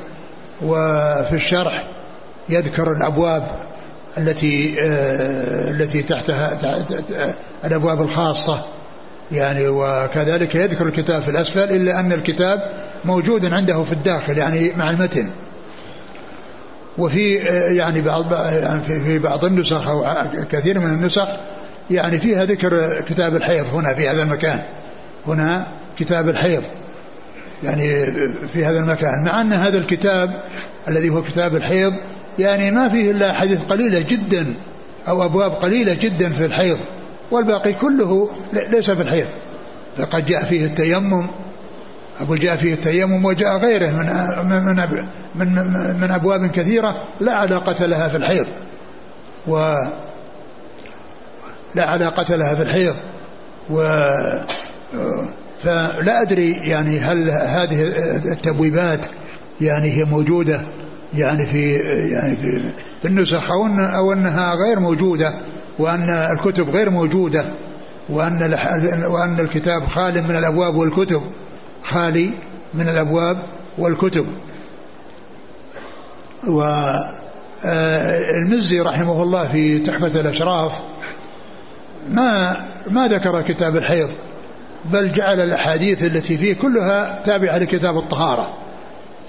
[0.61, 1.87] وفي الشرح
[2.49, 3.47] يذكر الأبواب
[4.17, 6.59] التي آه، التي تحتها
[7.65, 8.65] الأبواب الخاصة.
[9.31, 12.59] يعني وكذلك يذكر الكتاب في الأسفل إلا أن الكتاب
[13.05, 15.29] موجود عنده في الداخل يعني مع المتن.
[16.97, 17.35] وفي
[17.75, 20.03] يعني بعض يعني في بعض النسخ أو
[20.51, 21.27] كثير من النسخ
[21.91, 24.59] يعني فيها ذكر كتاب الحيض هنا في هذا المكان.
[25.27, 25.67] هنا
[25.99, 26.63] كتاب الحيض
[27.63, 28.05] يعني
[28.47, 29.23] في هذا المكان.
[29.23, 30.43] مع أن هذا الكتاب
[30.87, 31.93] الذي هو كتاب الحيض
[32.39, 34.57] يعني ما فيه إلا حديث قليلة جدا
[35.07, 36.77] أو أبواب قليلة جدا في الحيض.
[37.31, 38.29] والباقي كله
[38.71, 39.27] ليس في الحيض.
[39.97, 41.27] فقد جاء فيه التيمم.
[42.21, 44.75] أقول جاء فيه التيمم وجاء غيره من من
[45.35, 48.47] من, من أبواب كثيرة لا علاقة لها في الحيض.
[49.47, 49.75] و
[51.75, 52.95] لا علاقة لها في الحيض.
[53.69, 53.83] و
[55.63, 57.87] فلا أدري يعني هل هذه
[58.31, 59.05] التبويبات
[59.61, 60.61] يعني هي موجودة
[61.13, 61.73] يعني في
[62.13, 62.59] يعني في,
[63.01, 63.65] في النسخ أو,
[63.95, 65.33] أو أنها غير موجودة.
[65.81, 67.45] وأن الكتب غير موجودة
[68.09, 68.57] وأن
[69.05, 71.21] وأن الكتاب خال من الأبواب والكتب
[71.83, 72.31] خالي
[72.73, 73.43] من الأبواب
[73.77, 74.25] والكتب.
[77.63, 80.71] والمزي رحمه الله في تحفة الأشراف
[82.09, 84.09] ما ما ذكر كتاب الحيض
[84.85, 88.53] بل جعل الأحاديث التي فيه كلها تابعة لكتاب الطهارة.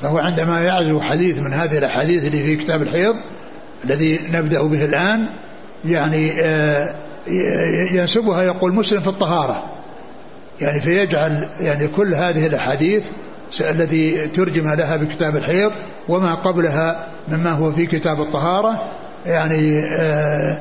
[0.01, 3.15] فهو عندما يعزو حديث من هذه الأحاديث اللي في كتاب الحيض
[3.85, 5.29] الذي نبدأ به الآن
[5.85, 6.95] يعني آه،
[7.93, 9.65] ينسبها يقول مسلم في الطهارة.
[10.61, 13.03] يعني فيجعل يعني كل هذه الأحاديث
[13.61, 15.73] الذي ترجم لها بكتاب الحيض
[16.09, 18.91] وما قبلها مما هو في كتاب الطهارة.
[19.27, 20.59] يعني آه،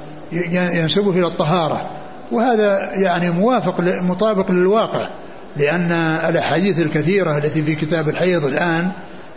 [0.52, 1.90] ينسبه إلى الطهارة.
[2.32, 5.10] وهذا يعني موافق مطابق للواقع
[5.58, 5.92] لأن
[6.30, 8.92] الأحاديث الكثيرة التي في كتاب الحيض الآن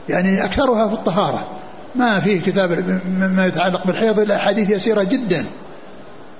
[0.09, 1.47] يعني أكثرها في الطهارة.
[1.94, 5.44] ما فيه كتاب ما يتعلق بالحيض إلا أحاديث يسيرة جدا.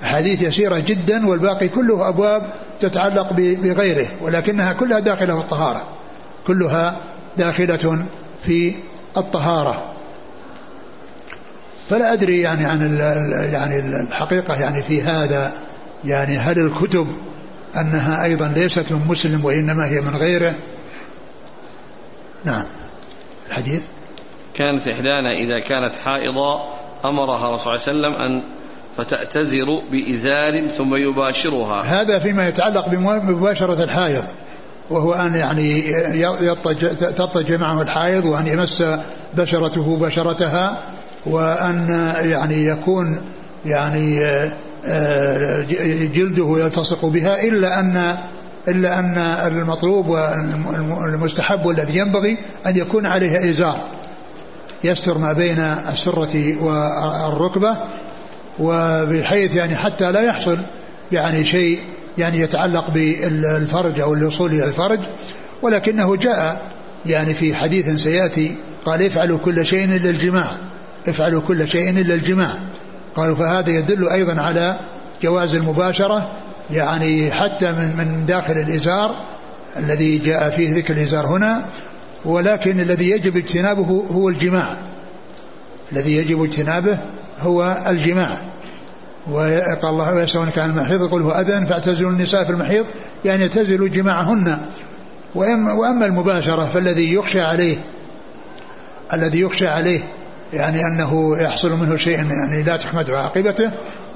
[0.05, 5.83] أحاديث يسيرة جدا والباقي كله أبواب تتعلق بغيره ولكنها كلها داخلة في الطهارة.
[6.47, 6.97] كلها
[7.37, 8.07] داخلة
[8.43, 8.75] في
[9.17, 9.95] الطهارة.
[11.89, 12.99] فلا أدري يعني عن
[13.53, 15.53] يعني الحقيقة يعني في هذا
[16.05, 17.07] يعني هل الكتب
[17.77, 20.55] أنها أيضا ليست من مسلم وإنما هي من غيره؟
[22.45, 22.65] نعم.
[23.49, 23.83] الحديث؟
[24.55, 28.43] كانت إحدانا إذا كانت حائضا أمرها الرسول صلى الله عليه وسلم أن
[28.97, 31.83] فتأتزر بإزار ثم يباشرها.
[31.83, 34.25] هذا فيما يتعلق بمباشرة الحائض
[34.91, 35.83] وهو أن يعني
[37.17, 38.83] تضطجع معه الحائض وأن يمس
[39.37, 40.83] بشرته بشرتها
[41.27, 43.21] وأن يعني يكون
[43.67, 44.25] يعني
[44.87, 45.61] آه،
[46.15, 48.17] جلده يلتصق بها إلا أن
[48.69, 53.77] إلا أن المطلوب والمستحب والذي ينبغي أن يكون عليه إزار.
[54.85, 55.59] يستر ما بين
[55.93, 57.77] السرة والركبة
[58.59, 60.59] وبحيث يعني حتى لا يحصل
[61.13, 61.79] يعني شيء
[62.19, 65.01] يعني يتعلق بالفرج أو الوصول إلى الفرج
[65.63, 66.71] ولكنه جاء
[67.07, 70.59] يعني في حديث سيأتي قال افعلوا كل شيء إلا الجماع
[71.09, 72.59] افعلوا كل شيء إلا الجماع.
[73.17, 74.81] قالوا فهذا يدل أيضا على
[75.23, 76.33] جواز المباشرة
[76.71, 79.15] يعني حتى من من داخل الإزار
[79.77, 81.65] الذي جاء فيه ذكر الإزار هنا
[82.25, 84.77] ولكن الذي يجب اجتنابه هو الجماع
[85.93, 86.99] الذي يجب اجتنابه
[87.41, 88.31] هو الجماع.
[89.31, 92.87] وقال الله ويسألونك عن المحيض؟ يقول هو أذن فاعتزلوا النساء في المحيض.
[93.25, 94.59] يعني اعتزلوا جماعهن.
[95.35, 97.77] وأما المباشرة فالذي يخشى عليه
[99.13, 100.01] الذي يخشى عليه
[100.53, 103.73] يعني أنه يحصل منه شيء يعني لا تحمد عاقبته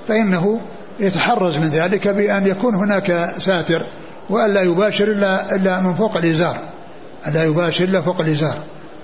[0.09, 0.61] فإنه
[1.01, 3.83] يتحرز من ذلك بأن يكون هناك ساتر
[4.31, 6.57] وألا يباشر إلا, إلا من فوق الإزار.
[7.29, 8.57] ألا يباشر إلا فوق الإزار.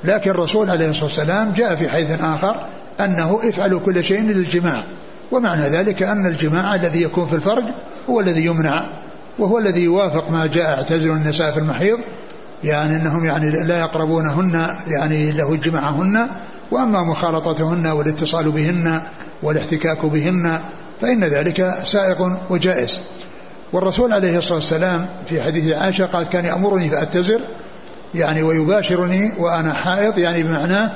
[0.04, 2.66] لكن الرسول عليه الصلاة والسلام جاء في حيث آخر
[3.00, 4.84] أنه افعلوا كل شيء للجماع.
[5.32, 7.64] ومعنى ذلك أن الجماع الذي يكون في الفرج
[8.10, 8.90] هو الذي يمنع
[9.38, 11.98] وهو الذي يوافق ما جاء اعتزلوا النساء في المحيض
[12.64, 16.28] يعني إنهم يعني لا يقربونهن يعني له جماعهن
[16.70, 19.02] وأما مخالطتهن والاتصال بهن
[19.42, 20.60] والاحتكاك بهن
[21.00, 22.90] فإن ذلك سائق وجائز.
[23.72, 27.40] والرسول عليه الصلاة والسلام في حديث عائشة قال كان يأمرني فأتزر
[28.14, 30.92] يعني ويباشرني وأنا حائض يعني بمعناه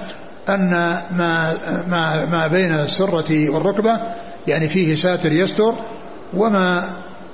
[0.51, 0.71] أن
[1.11, 1.57] ما
[1.87, 3.93] ما ما بين السرة والركبة
[4.49, 5.75] يعني فيه ساتر يستر
[6.35, 6.85] وما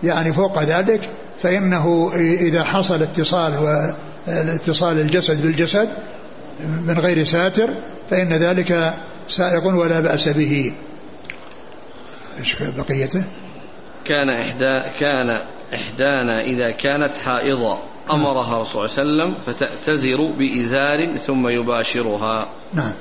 [0.05, 5.88] يعني فوق ذلك فإنه إذا حصل اتصال واتصال الجسد بالجسد
[6.61, 7.70] من غير ساتر
[8.11, 8.94] فإن ذلك
[9.29, 10.72] سائق ولا بأس به.
[12.38, 13.22] إيش بقيته؟
[14.05, 15.27] كان إحدى كان
[15.74, 17.79] إحدانا إذا كانت حائضة
[18.11, 22.48] أمرها الرسول صلى الله عليه وسلم فتأتذر بإزار ثم يباشرها.
[22.74, 22.92] نعم.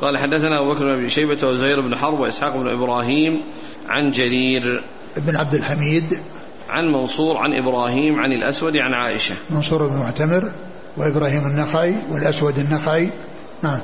[0.00, 3.40] قال حدثنا أبو بكر بن شيبة وزهير بن حرب وإسحاق بن إبراهيم
[3.88, 4.82] عن جرير
[5.16, 6.04] بن عبد الحميد
[6.68, 9.34] عن منصور عن إبراهيم عن الأسود عن عائشة.
[9.50, 10.52] منصور بن معتمر
[10.96, 13.10] وإبراهيم النخعي والأسود النخعي.
[13.62, 13.80] نعم.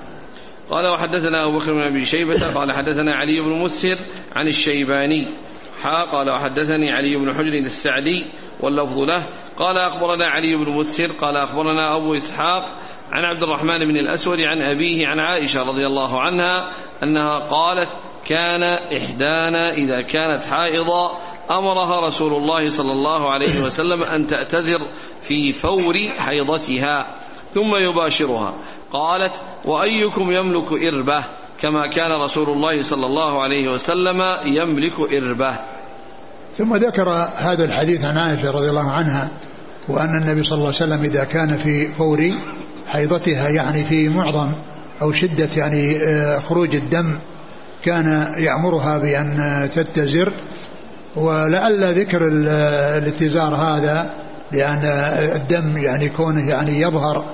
[0.70, 3.98] قال وحدثنا أبو بكر بن أبي شيبة قال حدثنا علي بن مسهر
[4.36, 5.28] عن الشيباني.
[5.82, 8.24] حا قال وحدثني علي بن حجر السعدي
[8.60, 9.22] واللفظ له
[9.58, 12.78] قال أخبرنا علي بن مسهر قال أخبرنا أبو إسحاق
[13.12, 16.54] عن عبد الرحمن بن الأسود عن أبيه عن عائشة رضي الله عنها
[17.02, 17.88] أنها قالت
[18.26, 18.62] كان
[18.96, 21.18] إحدانا إذا كانت حائضا
[21.50, 24.88] أمرها رسول الله صلى الله عليه وسلم أن تعتذر
[25.20, 28.54] في فور حيضتها ثم يباشرها.
[28.92, 31.24] قالت وأيكم يملك إربة؟
[31.60, 35.73] كما كان رسول الله صلى الله عليه وسلم يملك إربة.
[36.58, 39.28] ثم ذكر هذا الحديث عن عائشة رضي الله عنها
[39.88, 42.30] وأن النبي صلى الله عليه وسلم إذا كان في فور
[42.86, 44.54] حيضتها يعني في معظم
[45.02, 47.18] أو شدة يعني آه، خروج الدم
[47.84, 50.32] كان يأمرها بأن تتزر.
[51.16, 54.10] ولعل ذكر الاتزار هذا
[54.52, 54.80] لأن
[55.36, 57.24] الدم يعني كونه يعني يظهر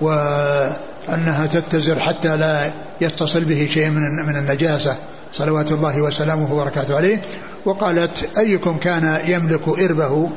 [0.00, 4.96] وأنها تتزر حتى لا يتصل به شيء من من النجاسة.
[5.32, 7.22] صلوات الله وسلامه وبركاته عليه
[7.64, 10.30] وقالت أيكم كان يملك إربه؟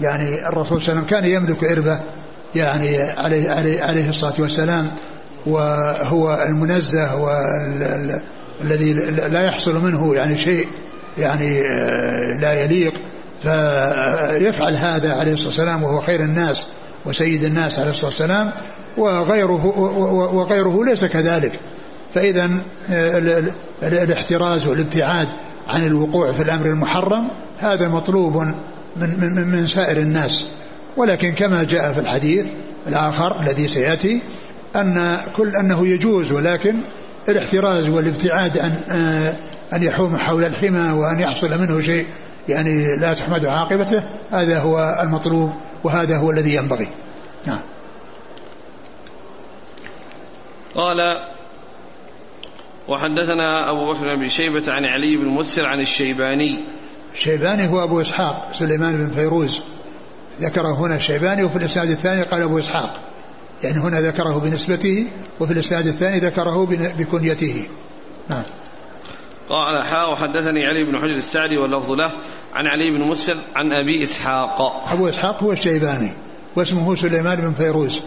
[0.00, 2.00] يعني الرسول صلى الله عليه وسلم كان يملك إربه
[2.54, 4.90] يعني عليه, عليه, عليه الصلاة والسلام
[5.46, 7.14] وهو المنزه
[8.60, 8.92] والذي
[9.28, 10.66] لا يحصل منه يعني شيء
[11.18, 12.92] يعني آه، لا يليق.
[13.42, 16.66] فيفعل هذا عليه الصلاة والسلام وهو خير الناس
[17.06, 18.52] وسيد الناس عليه الصلاة والسلام
[18.96, 19.66] وغيره
[20.34, 21.60] وغيره ليس كذلك.
[22.16, 22.50] فإذا
[22.90, 23.42] آه،
[23.82, 25.26] الاحتراز والابتعاد
[25.68, 28.54] عن الوقوع في الأمر المحرم هذا مطلوب من,
[28.96, 30.32] من, من سائر الناس.
[30.96, 32.46] ولكن كما جاء في الحديث
[32.86, 34.22] الآخر الذي سيأتي
[34.76, 36.80] أن كل أنه يجوز ولكن
[37.28, 39.34] الاحتراز والابتعاد عن آه،
[39.72, 42.06] أن يحوم حول الحمى وأن يحصل منه شيء
[42.48, 45.52] يعني لا تحمد عاقبته هذا هو المطلوب
[45.84, 46.88] وهذا هو الذي ينبغي.
[47.46, 47.60] نعم.
[50.74, 50.96] قال
[52.88, 56.64] وحدثنا أبو بكر بن شيبة عن علي بن مسر عن الشيباني.
[57.14, 59.50] الشيباني هو أبو إسحاق سليمان بن فيروز.
[60.40, 63.00] ذكره هنا الشيباني وفي الإسناد الثاني قال أبو إسحاق.
[63.64, 65.06] يعني هنا ذكره بنسبته
[65.40, 66.66] وفي الإسناد الثاني ذكره
[66.98, 67.68] بكنيته.
[68.30, 68.42] نعم.
[69.48, 72.12] قال حاء وحدثني علي بن حجر السعدي واللفظ له
[72.54, 74.90] عن علي بن مسر عن أبي إسحاق.
[74.92, 76.10] أبو إسحاق هو الشيباني
[76.56, 78.00] واسمه سليمان بن فيروز.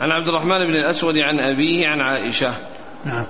[0.00, 2.52] عن عبد الرحمن بن الأسود عن أبيه عن عائشة.
[3.04, 3.26] نعم.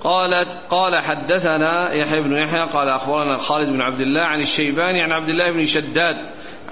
[0.00, 5.12] قالت قال حدثنا يحيى بن يحيى قال أخبرنا خالد بن عبد الله عن الشيباني عن
[5.12, 6.16] عبد الله بن شداد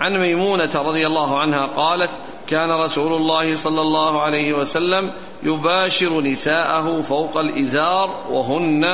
[0.00, 2.10] عن ميمونة رضي الله عنها قالت
[2.46, 8.84] كان رسول الله صلى الله عليه وسلم يباشر نساءه فوق الإزار وهن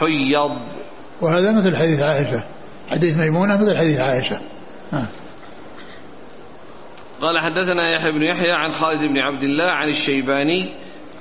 [0.00, 0.58] حيض.
[1.20, 2.44] وهذا مثل حديث عائشة.
[2.90, 4.40] حديث ميمونة مثل حديث عائشة.
[4.92, 5.06] ها.
[7.24, 10.68] قال حدثنا يحيى بن يحيى عن خالد بن عبد الله عن الشيباني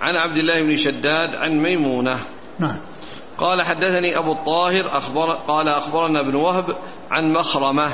[0.02, 2.18] عن عبد الله بن شداد عن ميمونة.
[2.60, 2.78] نعم.
[3.38, 6.76] قال حدثني أبو الطاهر أخبر قال أخبرنا ابن وهب
[7.12, 7.90] عن مخرمة.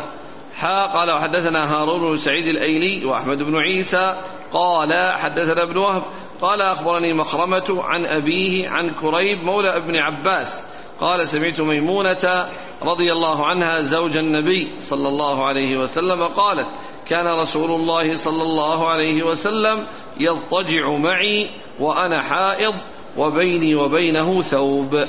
[0.55, 4.23] حا قال وحدثنا هارون بن سعيد الأيلي وأحمد بن عيسى.
[4.53, 6.03] قال حدثنا ابن وهب
[6.41, 10.63] قال أخبرني مخرمة عن أبيه عن كريب مولى ابن عباس.
[11.01, 12.49] قال سمعت ميمونة
[12.81, 16.67] رضي الله عنها زوج النبي صلى الله عليه وسلم قالت
[17.09, 19.87] كان رسول الله صلى الله عليه وسلم
[20.19, 22.73] يضطجع معي وأنا حائض
[23.17, 25.05] وبيني وبينه ثوب.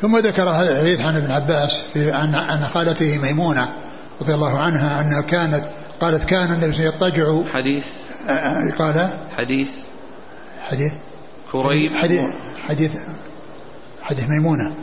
[0.00, 3.68] ثم ذكر هذا الحديث عن ابن عباس في عن عن خالته ميمونة
[4.22, 5.64] رضي الله عنها أنها كانت
[6.00, 7.84] قالت كان النبي يضطجع حديث.
[8.28, 9.68] آه، آه، قال؟ حديث.
[10.68, 10.92] حديث.
[11.52, 11.96] كريب.
[11.96, 12.30] حديث
[12.68, 12.92] حديث
[14.02, 14.74] حديث ميمونة.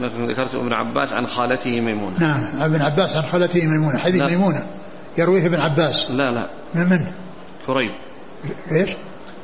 [0.00, 2.20] ذكرت ابن عباس عن خالته ميمونة.
[2.20, 3.98] نعم ابن عباس عن خالته ميمونة.
[3.98, 4.28] حديث لا.
[4.28, 4.66] ميمونة.
[5.18, 6.10] يرويه ابن عباس.
[6.10, 6.46] لا لا.
[6.74, 7.06] من من؟
[7.66, 7.90] كريب.
[8.72, 8.90] إيش؟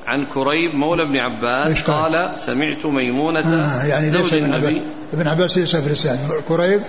[0.07, 4.83] عن كريب مولى ابن عباس قال؟ سمعت ميمونة آه يعني زوج النبي.
[5.13, 6.41] ابن عباس ليس في الإسلام.
[6.49, 6.81] كريب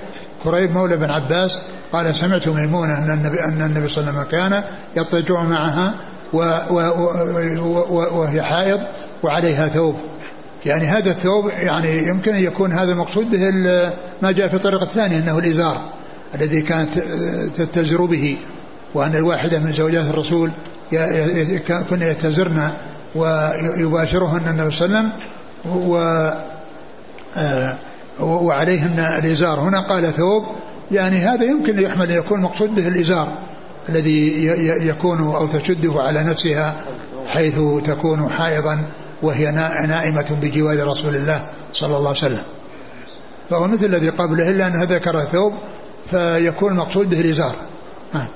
[0.44, 1.52] كريب مولى ابن عباس
[1.92, 4.64] قال سمعت ميمونة أن النبي, أن النبي صلى الله عليه وسلم كان
[4.98, 5.96] يضطجع معها
[8.12, 8.80] وهي حائض
[9.24, 9.96] وعليها ثوب.
[10.66, 13.52] يعني هذا الثوب يعني يمكن أن يكون هذا المقصود به
[14.22, 15.78] ما جاء في الطريقة الثانية أنه الإزار
[16.36, 17.00] الذي كانت
[17.58, 18.38] تتزر به.
[18.94, 20.52] وأن الواحدة من زوجات الرسول
[21.90, 22.70] كن يتزرن
[23.16, 25.12] ويباشرهن النبي صلى الله عليه وسلم
[25.66, 25.98] و
[27.38, 27.78] آه،
[28.20, 29.60] وعليهن الإزار.
[29.60, 30.44] هنا قال ثوب
[30.92, 33.38] يعني هذا يمكن يحمل يكون مقصود به الإزار
[33.90, 34.46] الذي
[34.88, 36.76] يكون أو تشده على نفسها
[37.28, 38.84] حيث تكون حائضا
[39.22, 39.52] وهي
[39.88, 42.44] نائمة بجوار رسول الله صلى الله عليه وسلم.
[43.50, 45.54] فهو مثل الذي قبله إلا أنها ذكر ثوب
[46.12, 47.56] فيكون المقصود به الإزار.
[48.14, 48.28] نعم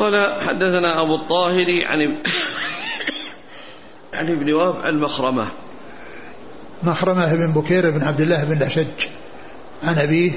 [0.00, 2.16] قال حدثنا أبو الطاهر عن
[4.14, 5.46] عن ابن وهب عن مخرمة
[6.82, 9.06] مخرمة بن بكير بن عبد الله بن الأشج
[9.82, 10.32] عن أبيه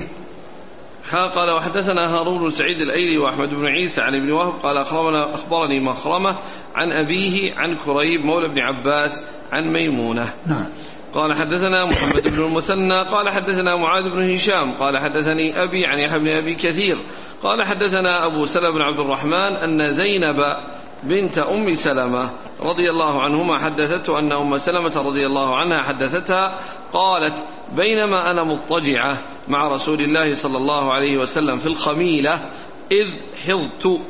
[1.12, 5.80] قال وحدثنا هارون بن سعيد الأيلي وأحمد بن عيسى عن ابن وهب قال اخبرنا أخبرني
[5.80, 6.36] مخرمة
[6.76, 10.30] عن أبيه عن كريب مولى بن عباس عن ميمونة.
[10.46, 10.66] نعم.
[11.14, 16.20] قال حدثنا محمد بن المثنى قال حدثنا معاذ بن هشام قال حدثني أبي عن يحيى
[16.20, 16.98] بن أبي كثير
[17.44, 20.56] قال حدثنا أبو سلمة بن عبد الرحمن أن زينب
[21.04, 22.30] بنت أم سلمة
[22.62, 26.60] رضي الله عنهما حدثته أن أم سلمة رضي الله عنها حدثتها
[26.94, 29.18] قالت بينما أنا مضطجعة
[29.48, 32.50] مع رسول الله صلى الله عليه وسلم في الخميلة
[32.92, 33.08] إذ
[33.48, 34.02] حضت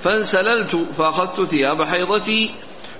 [0.00, 2.50] فانسللت فأخذت ثياب حيضتي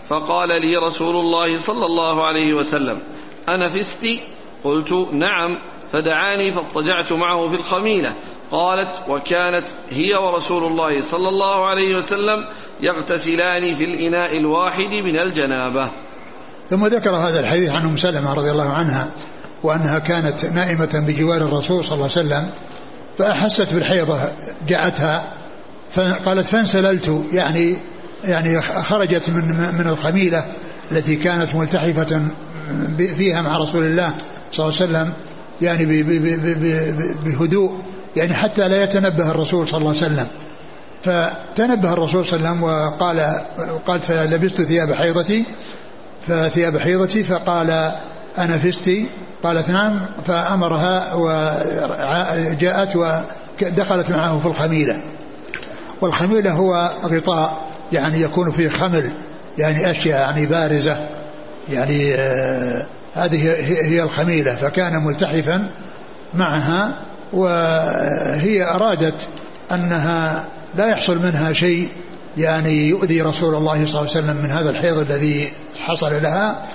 [0.09, 3.01] فقال لي رسول الله صلى الله عليه وسلم
[3.49, 4.09] أنفست
[4.65, 5.59] قلت نعم.
[5.93, 8.17] فدعاني فاضطجعت معه في الخميلة.
[8.53, 12.45] قالت وكانت هي ورسول الله صلى الله عليه وسلم
[12.81, 15.91] يغتسلان في الإناء الواحد من الجنابة.
[16.71, 19.11] ثم ذكر هذا الحديث عن أم سلمة رضي الله عنها
[19.63, 22.51] وأنها كانت نائمة بجوار الرسول صلى الله عليه وسلم
[23.19, 24.21] فأحست بالحيضة
[24.69, 25.35] جاءتها
[25.91, 27.77] فقالت فانسللت يعني
[28.25, 29.45] يعني خرجت من
[29.79, 30.45] من الخميلة
[30.93, 32.31] التي كانت ملتحفة
[32.99, 34.13] فيها مع رسول الله
[34.53, 35.13] صلى الله عليه وسلم
[35.63, 36.03] يعني
[37.25, 37.92] بهدوء.
[38.17, 40.27] يعني حتى لا يتنبه الرسول صلى الله عليه وسلم.
[41.03, 43.21] فتنبه الرسول صلى الله عليه وسلم وقال
[43.87, 45.47] قالت فلبست ثياب حيضتي.
[46.21, 47.71] فثياب حيضتي فقال
[48.39, 49.11] أنا فستي
[49.43, 50.07] قالت نعم.
[50.27, 55.01] فأمرها وجاءت ودخلت معه في الخميلة.
[56.01, 59.17] والخميلة هو غطاء يعني يكون فيه خمل
[59.59, 61.09] يعني أشياء يعني بارزة
[61.71, 64.55] يعني آه هذه هي الخميلة.
[64.55, 65.71] فكان ملتحفا
[66.35, 67.03] معها
[67.33, 69.29] وهي أرادت
[69.73, 71.89] أنها لا يحصل منها شيء
[72.37, 76.69] يعني يؤذي رسول الله صلى الله عليه وسلم من هذا الحيض الذي حصل لها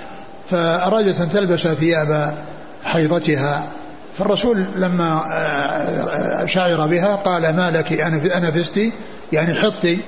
[0.50, 2.34] فأرادت أن تلبس ثياب
[2.84, 3.70] حيضتها.
[4.18, 8.00] فالرسول لما آه، شعر بها قال ما لك
[8.32, 8.92] أنا فستي
[9.32, 9.98] يعني حطي.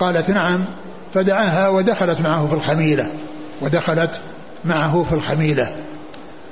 [0.00, 0.66] قالت نعم.
[1.14, 3.06] فدعاها ودخلت معه في الخميلة
[3.60, 4.20] ودخلت
[4.64, 5.76] معه في الخميلة.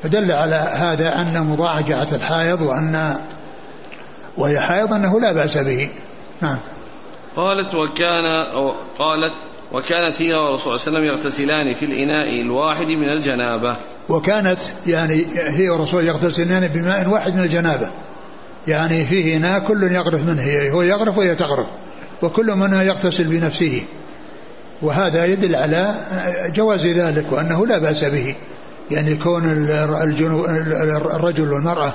[0.03, 3.17] فدل على هذا أن مضاعجعة الحائض وأن
[4.37, 5.91] وهي حائض أنه لا بأس به.
[6.43, 6.59] نعم.
[7.37, 8.25] قالت وكان
[8.99, 9.35] قالت
[9.73, 13.77] وكانت هي ورسول صلى الله عليه وسلم يغتسلان في الإناء الواحد من الجنابة.
[14.09, 17.91] وكانت يعني هي ورسول يغتسلان بماء واحد من الجنابة.
[18.69, 21.67] يعني فيه إناء كل يغرف منه هو يغرف وهي تغرف
[22.23, 23.83] وكل منها يغتسل بنفسه.
[24.83, 25.95] وهذا يدل على
[26.55, 28.35] جواز ذلك وأنه لا بأس به.
[28.91, 29.45] يعني كون
[31.15, 31.93] الرجل والمرأة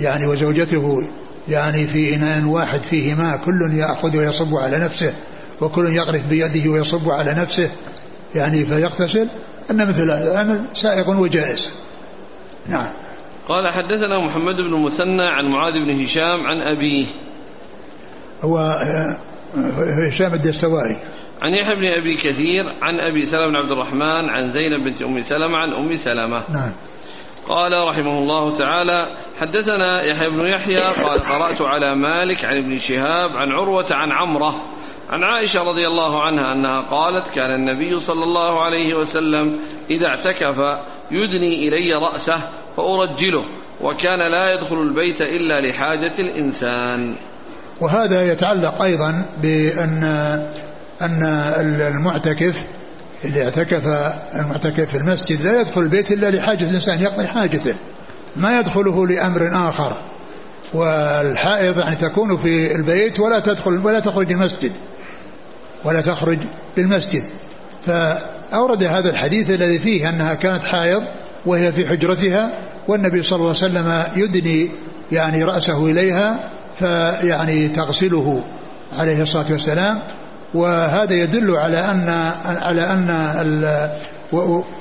[0.00, 1.08] يعني وزوجته
[1.48, 5.14] يعني في إناء واحد فيه ماء كل يأخذ ويصب على نفسه
[5.60, 7.70] وكل يغرف بيده ويصب على نفسه
[8.34, 9.28] يعني فيغتسل
[9.70, 11.68] أن مثل هذا العمل سائغ وجائز.
[12.68, 12.86] نعم.
[13.48, 17.06] قال حدثنا محمد بن المثنى عن معاذ بن هشام عن أبيه.
[18.42, 18.58] هو
[20.08, 20.96] هشام الدستوائي.
[21.42, 25.20] عن يحيى بن أبي كثير عن أبي سلمة بن عبد الرحمن عن زينب بنت أم
[25.20, 26.44] سلمة عن أم سلمة.
[26.50, 26.72] نعم.
[27.48, 33.30] قال رحمه الله تعالى حدثنا يحيى بن يحيى قال قرأت على مالك عن ابن شهاب
[33.36, 34.54] عن عروة عن عمرة
[35.10, 39.60] عن عائشة رضي الله عنها أنها قالت كان النبي صلى الله عليه وسلم
[39.90, 40.58] إذا اعتكف
[41.10, 43.44] يدني إلي رأسه فأرجله
[43.80, 47.16] وكان لا يدخل البيت إلا لحاجة الإنسان.
[47.80, 50.02] وهذا يتعلق أيضا بأن
[51.02, 51.22] أن
[51.80, 52.54] المعتكف
[53.24, 53.86] اللي اعتكف
[54.34, 57.74] المعتكف في المسجد لا يدخل البيت إلا لحاجة الإنسان يقضي حاجته.
[58.36, 60.02] ما يدخله لأمر آخر.
[60.74, 64.72] والحائض يعني تكون في البيت ولا تدخل ولا تخرج المسجد
[65.84, 66.38] ولا تخرج
[66.76, 67.24] للمسجد.
[67.86, 71.02] فأورد هذا الحديث الذي فيه أنها كانت حائض
[71.46, 72.50] وهي في حجرتها
[72.88, 74.70] والنبي صلى الله عليه وسلم يدني
[75.12, 78.44] يعني رأسه إليها فيعني تغسله
[78.98, 80.02] عليه الصلاة والسلام.
[80.54, 82.08] وهذا يدل على أن
[82.44, 83.10] على أن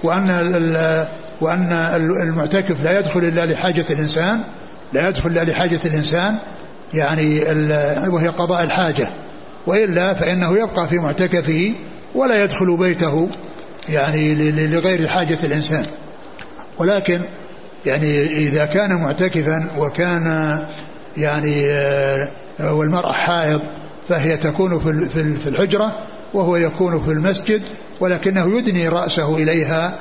[0.04, 1.08] وأن
[1.42, 1.74] وأن
[2.22, 4.42] المعتكف لا يدخل إلا لحاجة الإنسان
[4.94, 6.38] لا يدخل إلا لحاجة الإنسان
[6.94, 7.40] يعني
[8.08, 9.10] وهي قضاء الحاجة.
[9.68, 11.74] وإلا فإنه يبقى في معتكفه
[12.16, 13.30] ولا يدخل بيته
[13.90, 14.34] يعني
[14.68, 15.86] لغير حاجة الإنسان.
[16.78, 17.22] ولكن
[17.86, 20.58] يعني إذا كان معتكفا وكان
[21.18, 21.68] يعني
[22.60, 23.62] والمرأة حائض
[24.10, 24.80] فهي تكون
[25.40, 27.62] في الحجرة وهو يكون في المسجد
[28.00, 30.00] ولكنه يدني رأسه إليها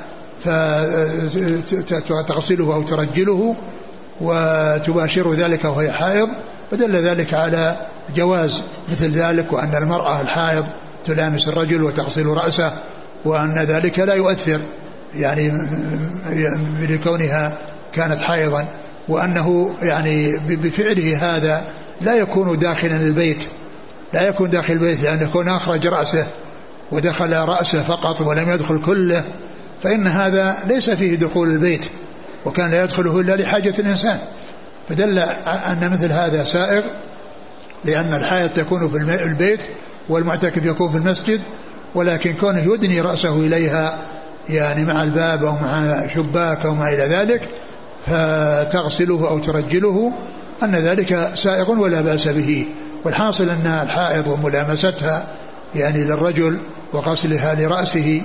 [1.65, 3.55] فتغسله أو ترجله
[4.21, 6.27] وتباشر ذلك وهي حائض
[6.71, 7.79] فدل ذلك على
[8.15, 10.65] جواز مثل ذلك وأن المرأة الحائض
[11.03, 12.73] تلامس الرجل وتغسل رأسه
[13.25, 14.59] وأن ذلك لا يؤثر
[15.15, 15.51] يعني
[16.89, 17.57] لكونها
[17.93, 18.67] كانت حائضا
[19.09, 21.61] وأنه يعني بفعله هذا
[22.01, 23.47] لا يكون داخلا البيت
[24.13, 26.27] لا يكون داخل البيت لأنه يكون أخرج رأسه
[26.91, 29.25] ودخل رأسه فقط ولم يدخل كله
[29.83, 31.89] فإن هذا ليس فيه دخول البيت
[32.45, 34.19] وكان لا يدخله إلا لحاجة الإنسان.
[34.89, 36.83] فدل أن مثل هذا سائغ
[37.85, 39.61] لأن الحائط تكون في البيت
[40.09, 41.41] والمعتكف يكون في المسجد
[41.95, 43.97] ولكن كونه يدني رأسه إليها
[44.49, 47.41] يعني مع الباب أو مع شباك أو ما إلى ذلك
[48.05, 50.13] فتغسله أو ترجله
[50.63, 52.67] أن ذلك سائغ ولا بأس به.
[53.05, 55.27] والحاصل أن الحائض وملامستها
[55.75, 56.59] يعني للرجل
[56.93, 58.21] وغسلها لرأسه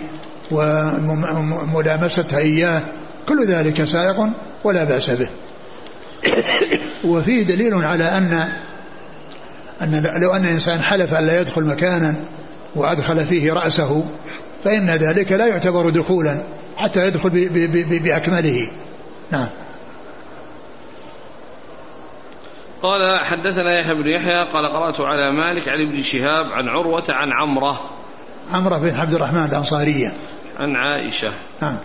[0.51, 2.83] وملامستها إياه
[3.29, 4.29] كل ذلك سائق
[4.65, 5.29] ولا بأس به.
[7.05, 8.49] وفيه دليل على أن
[9.83, 12.15] أن لو أن إنسان حلف أن لا يدخل مكانا
[12.77, 14.05] وأدخل فيه رأسه
[14.65, 16.39] فإن ذلك لا يعتبر دخولا
[16.77, 17.31] حتى يدخل
[18.05, 18.71] بأكمله.
[19.31, 19.47] نعم.
[22.85, 27.29] قال حدثنا يحيى بن يحيى قال قرأت على مالك عن ابن شهاب عن عروة عن
[27.41, 27.81] عمرة.
[28.53, 30.13] عمرة بن عبد الرحمن الأنصارية.
[30.59, 31.33] عن عائشة.
[31.63, 31.77] نعم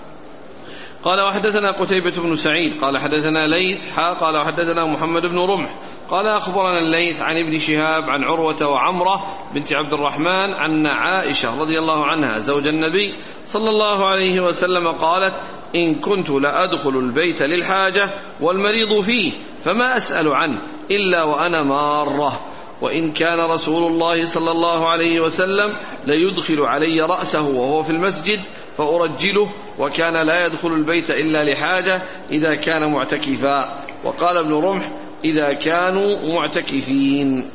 [1.04, 5.70] قال وحدثنا قتيبة بن سعيد قال حدثنا ليث حا قال وحدثنا محمد بن رمح.
[6.10, 11.80] قال أخبرنا الليث عن ابن شهاب عن عروة وعمرة بنت عبد الرحمن عن عائشة رضي
[11.80, 13.14] الله عنها زوج النبي
[13.46, 15.34] صلى الله عليه وسلم قالت
[15.76, 18.10] إن كنت لأدخل البيت للحاجة
[18.42, 19.32] والمريض فيه
[19.64, 20.62] فما أسأل عنه
[20.92, 22.40] إلا وأنا مارة.
[22.82, 25.70] وإن كان رسول الله صلى الله عليه وسلم
[26.08, 28.40] ليدخل علي رأسه وهو في المسجد
[28.78, 33.86] فأرجله وكان لا يدخل البيت إلا لحاجة إذا كان معتكفا.
[34.04, 34.92] وقال ابن رمح
[35.26, 37.50] إذا كانوا معتكفين.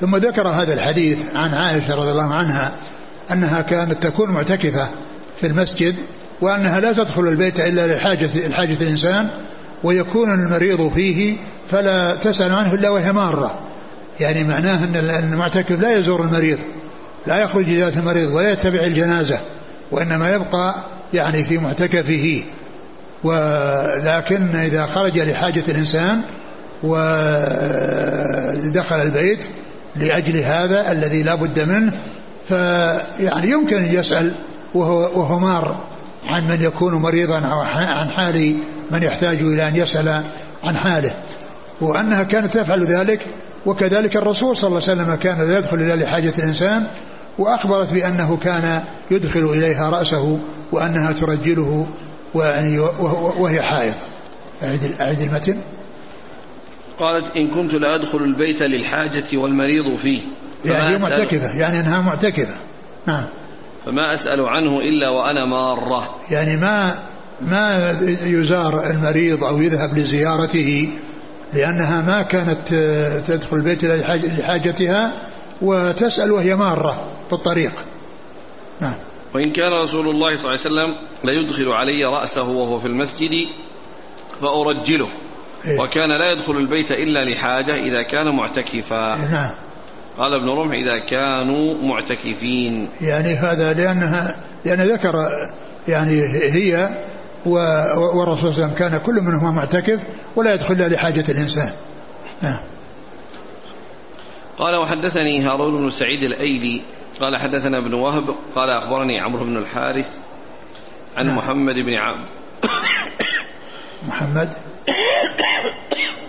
[0.00, 2.80] ثم ذكر هذا الحديث عن عائشة رضي الله عنها
[3.32, 4.88] أنها كانت تكون معتكفة
[5.40, 5.94] في المسجد
[6.40, 9.30] وأنها لا تدخل البيت إلا لحاجة الحاجة الإنسان.
[9.84, 11.36] ويكون المريض فيه
[11.68, 13.58] فلا تسأل عنه إلا وهي مارة.
[14.20, 16.58] يعني معناه أن المعتكف لا يزور المريض
[17.26, 19.40] لا يخرج ذات المريض ولا يتبع الجنازة
[19.90, 20.74] وإنما يبقى
[21.14, 22.42] يعني في معتكفه.
[23.24, 26.22] ولكن إذا خرج لحاجة الإنسان
[26.82, 27.76] ودخل
[28.96, 29.46] البيت
[29.96, 31.92] لأجل هذا الذي لا بد منه
[32.48, 34.34] فيعني يمكن أن يسأل
[34.74, 35.89] وهو, وهو مار.
[36.26, 40.24] عن من يكون مريضا أو عن حال من يحتاج إلى أن يسأل
[40.64, 41.14] عن حاله.
[41.80, 43.26] وأنها كانت تفعل ذلك
[43.66, 46.90] وكذلك الرسول صلى الله عليه وسلم كان لا يدخل إلا لحاجة الإنسان
[47.38, 50.38] وأخبرت بأنه كان يدخل إليها رأسه
[50.72, 51.86] وأنها ترجله
[53.38, 53.94] وهي حائض.
[54.62, 55.56] أعد أعد المتن.
[56.98, 60.20] قالت إن كنت لأدخل البيت للحاجة والمريض فيه.
[60.64, 62.60] يعني معتكفة يعني أنها معتكفة.
[63.06, 63.26] نعم.
[63.86, 66.16] فما أسأل عنه إلا وأنا مارة.
[66.30, 66.94] يعني ما
[67.40, 70.92] ما يزار المريض أو يذهب لزيارته
[71.54, 72.68] لأنها ما كانت
[73.26, 75.12] تدخل البيت لحاجتها
[75.62, 77.72] وتسأل وهي مارة في الطريق.
[78.80, 78.94] نعم.
[79.34, 83.30] وإن كان رسول الله صلى الله عليه وسلم ليدخل علي رأسه وهو في المسجد
[84.40, 85.08] فأرجله.
[85.66, 89.14] إيه؟ وكان لا يدخل البيت إلا لحاجة إذا كان معتكفا.
[89.14, 89.50] إيه نعم.
[90.18, 92.88] قال ابن رمح إذا كانوا معتكفين.
[93.00, 95.12] يعني هذا لأنها لأن ذكر
[95.88, 96.20] يعني
[96.52, 96.88] هي
[97.46, 100.00] والرسول صلى الله عليه وسلم كان كل منهما معتكف
[100.36, 101.72] ولا يدخل إلا لحاجة الإنسان.
[102.42, 102.60] نعم.
[104.58, 106.82] قال وحدثني هارون بن سعيد الأيلي.
[107.20, 108.34] قال حدثنا ابن وهب.
[108.54, 110.18] قال أخبرني عمرو بن الحارث
[111.16, 111.36] عن نعم.
[111.36, 112.28] محمد بن عبد
[114.08, 114.54] محمد.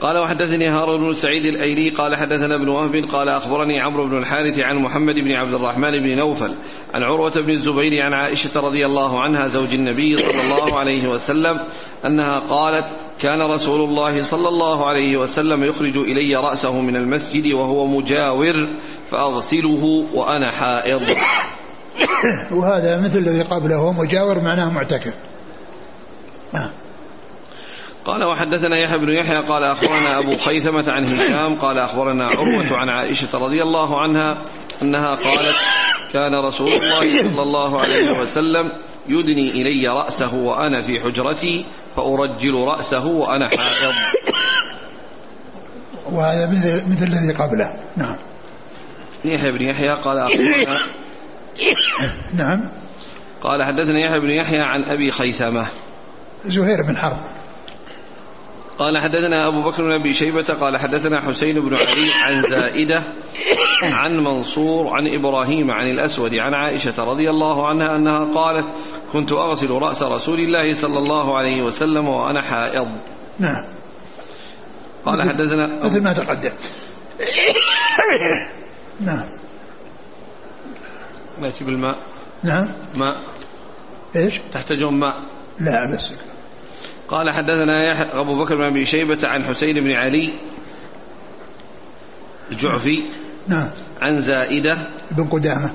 [0.00, 4.58] قال وحدثني هارون بن سعيد الأيلي قال حدثنا ابن وهب قال أخبرني عمرو بن الحارث
[4.58, 6.54] عن محمد بن عبد الرحمن بن نوفل
[6.94, 11.60] عن عروة بن الزبير عن عائشة رضي الله عنها زوج النبي صلى الله عليه وسلم
[12.06, 17.86] أنها قالت كان رسول الله صلى الله عليه وسلم يخرج إلي رأسه من المسجد وهو
[17.86, 18.68] مجاور
[19.10, 21.02] فأغسله وأنا حائض.
[22.50, 25.14] وهذا مثل الذي قبله مجاور معناه معتكف.
[26.54, 26.70] نعم
[28.04, 32.88] قال وحدثنا يحيى بن يحيى قال أخبرنا أبو خيثمة عن هشام قال أخبرنا عروة عن
[32.88, 34.42] عائشة رضي الله عنها
[34.82, 35.56] أنها قالت
[36.12, 38.72] كان رسول الله صلى الله عليه وسلم
[39.08, 43.94] يدني إلي رأسه وأنا في حجرتي فأرجل رأسه وأنا حائض.
[46.12, 46.50] وهذا
[46.88, 47.74] مثل, الذي قبله.
[47.96, 48.16] نعم.
[49.24, 50.78] يحيى بن يحيى قال اخبرنا
[52.34, 52.70] نعم.
[53.42, 55.66] قال حدثنا يحيى بن يحيى عن أبي خيثمة.
[56.46, 57.39] زهير بن حرب.
[58.80, 63.02] قال حدثنا أبو بكر بن أبي شيبة قال حدثنا حسين بن علي عن زائدة
[63.82, 68.66] عن منصور عن إبراهيم عن الأسود عن عائشة رضي الله عنها أنها قالت
[69.12, 72.88] كنت أغسل رأس رسول الله صلى الله عليه وسلم وأنا حائض.
[73.38, 73.64] نعم.
[75.04, 76.52] قال حدثنا مثل ما تقدم
[79.00, 79.26] نعم.
[81.40, 81.96] نأتي بالماء.
[82.42, 82.74] نعم.
[82.96, 83.16] ماء.
[84.16, 85.22] إيش؟ تحتاجون ماء.
[85.58, 86.10] لا بس.
[87.10, 90.40] قال حدثنا أبو بكر بن أبي شيبة عن حسين بن علي
[92.50, 93.02] الجعفي
[93.48, 93.70] نعم.
[94.02, 95.70] عن زائدة بن قدامة.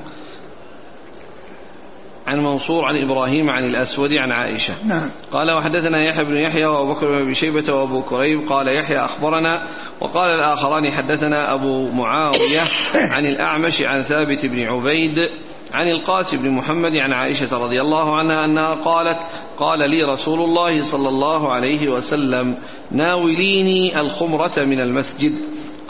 [2.28, 4.74] عن منصور عن إبراهيم عن الأسود عن عائشة.
[4.86, 5.12] نعم.
[5.32, 9.68] قال وحدثنا يحيى بن يحيى وأبو بكر بن أبي شيبة وأبو كريب قال يحيى أخبرنا
[10.02, 12.62] وقال الآخران حدثنا أبو معاوية
[13.14, 15.30] عن الأعمش عن ثابت بن عبيد
[15.74, 19.20] عن القاسم بن محمد عن عائشة رضي الله عنها أنها قالت
[19.60, 22.58] قال لي رسول الله صلى الله عليه وسلم
[22.92, 25.34] ناوليني الخمرة من المسجد.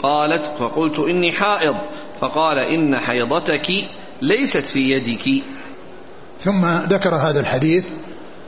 [0.02, 1.74] قالت فقلت إني حائض.
[2.20, 3.66] فقال إن حيضتك
[4.22, 5.44] ليست في يدك.
[6.40, 7.84] ثم ذكر هذا الحديث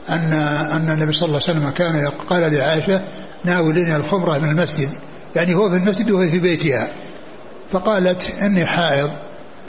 [0.09, 0.33] أن
[0.71, 3.01] أن النبي صلى الله عليه وسلم كان قال لعائشة
[3.43, 4.89] ناوليني الخمرة من المسجد.
[5.35, 6.91] يعني هو في المسجد وهي في بيتها.
[7.71, 9.11] فقالت إني حائض.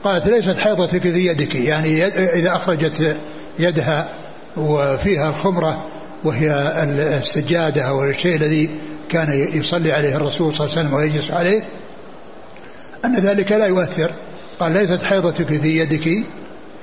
[0.04, 1.54] قالت ليست حيضتك في يدك.
[1.54, 3.16] يعني إذا أخرجت
[3.58, 4.19] يدها
[4.60, 5.86] وفيها الخمرة
[6.24, 6.50] وهي
[7.20, 8.70] السجادة أو الشيء الذي
[9.08, 11.62] كان يصلي عليه الرسول صلى الله عليه وسلم ويجلس عليه.
[13.04, 14.10] أن ذلك لا يؤثر.
[14.60, 16.24] قال ليست حيضتك في يدك.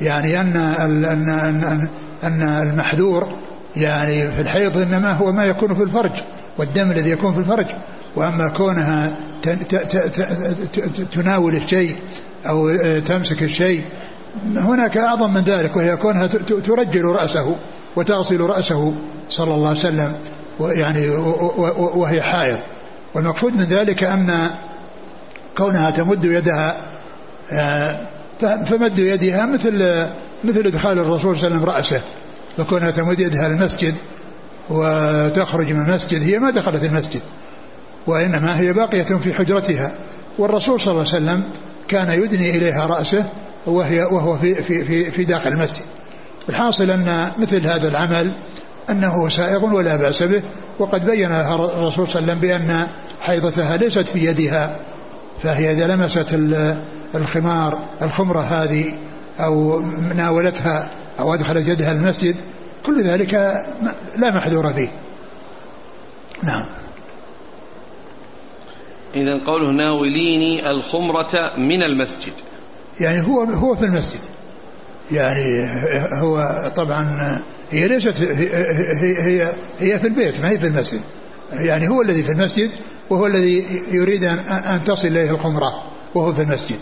[0.02, 1.90] يعني أن أن أن,
[2.24, 3.34] أن المحذور
[3.76, 6.12] يعني في الحيض إنما هو ما يكون في الفرج
[6.58, 7.66] والدم الذي يكون في الفرج.
[8.16, 9.14] وأما كونها
[11.12, 11.96] تناول الشيء
[12.48, 13.84] أو تمسك الشيء
[14.56, 16.28] هناك أعظم من ذلك وهي كونها
[16.64, 17.56] ترجل رأسه
[17.96, 18.94] وتغسل رأسه
[19.30, 20.14] صلى الله عليه وسلم
[20.60, 21.10] يعني
[21.78, 22.60] وهي حائض.
[23.14, 24.50] والمقصود من ذلك أن
[25.58, 26.92] كونها تمد يدها
[27.52, 28.08] آه،
[28.40, 30.08] فمد يدها مثل
[30.44, 32.02] مثل إدخال الرسول صلى الله عليه وسلم رأسه
[32.58, 33.96] فكونها تمد يدها للمسجد
[34.70, 37.22] وتخرج من المسجد هي ما دخلت المسجد
[38.08, 39.92] وإنما هي باقية في حجرتها.
[40.38, 41.44] والرسول صلى الله عليه وسلم
[41.88, 43.32] كان يدني إليها رأسه
[43.68, 45.86] وهي وهو في في في, في داخل المسجد.
[46.50, 48.36] الحاصل أن مثل هذا العمل
[48.90, 50.42] أنه سائغ ولا بأس به
[50.80, 52.88] وقد بين الرسول صلى الله عليه وسلم بأن
[53.22, 54.80] حيضتها ليست في يدها
[55.40, 56.40] فهي إذا لمست
[57.16, 58.94] الخمار الخمرة هذه
[59.40, 59.82] أو
[60.16, 60.90] ناولتها
[61.20, 62.36] أو أدخلت يدها المسجد
[62.86, 63.34] كل ذلك
[64.18, 64.90] لا محذور فيه.
[66.44, 66.66] نعم.
[69.16, 72.34] إذا قوله ناوليني الخمرة من المسجد.
[73.00, 74.20] يعني هو هو في المسجد.
[75.12, 75.66] يعني
[76.22, 77.38] هو طبعا
[77.72, 81.02] هي ليست هي هي, هي في البيت ما هي في المسجد.
[81.54, 82.72] يعني هو الذي في المسجد
[83.10, 85.84] وهو الذي يريد أن تصل إليه الخمرة
[86.16, 86.80] وهو في المسجد.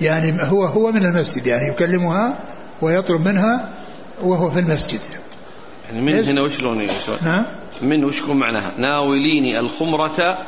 [0.00, 2.44] يعني هو هو من المسجد يعني يكلمها
[2.82, 3.74] ويطلب منها
[4.22, 5.00] وهو في المسجد.
[5.88, 6.86] يعني من هنا وش لون
[7.24, 7.46] نعم؟
[7.82, 10.38] من وش معناها؟ ناوليني الخمرة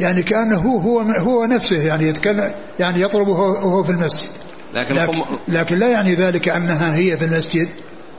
[0.00, 4.28] يعني كأنه هو هو نفسه يعني يتكلم يعني يطلبه وهو في المسجد.
[4.74, 7.68] لكن, لكن, لكن لا يعني ذلك أنها هي في المسجد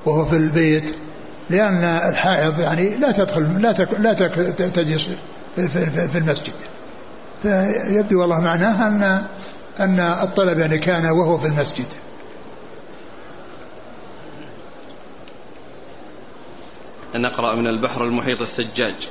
[0.06, 0.96] وهو في البيت
[1.50, 5.08] لأن الحائض يعني لا تدخل لا تك لا تجلس
[5.56, 6.54] في, في, في المسجد.
[7.44, 9.24] فيبدو والله معناها أن
[9.80, 11.86] أن الطلب يعني كان وهو في المسجد.
[17.16, 19.10] نقرأ من البحر المحيط الثجاج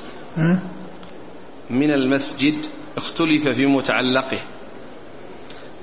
[1.71, 2.67] من المسجد
[2.97, 4.39] اختلف في متعلقه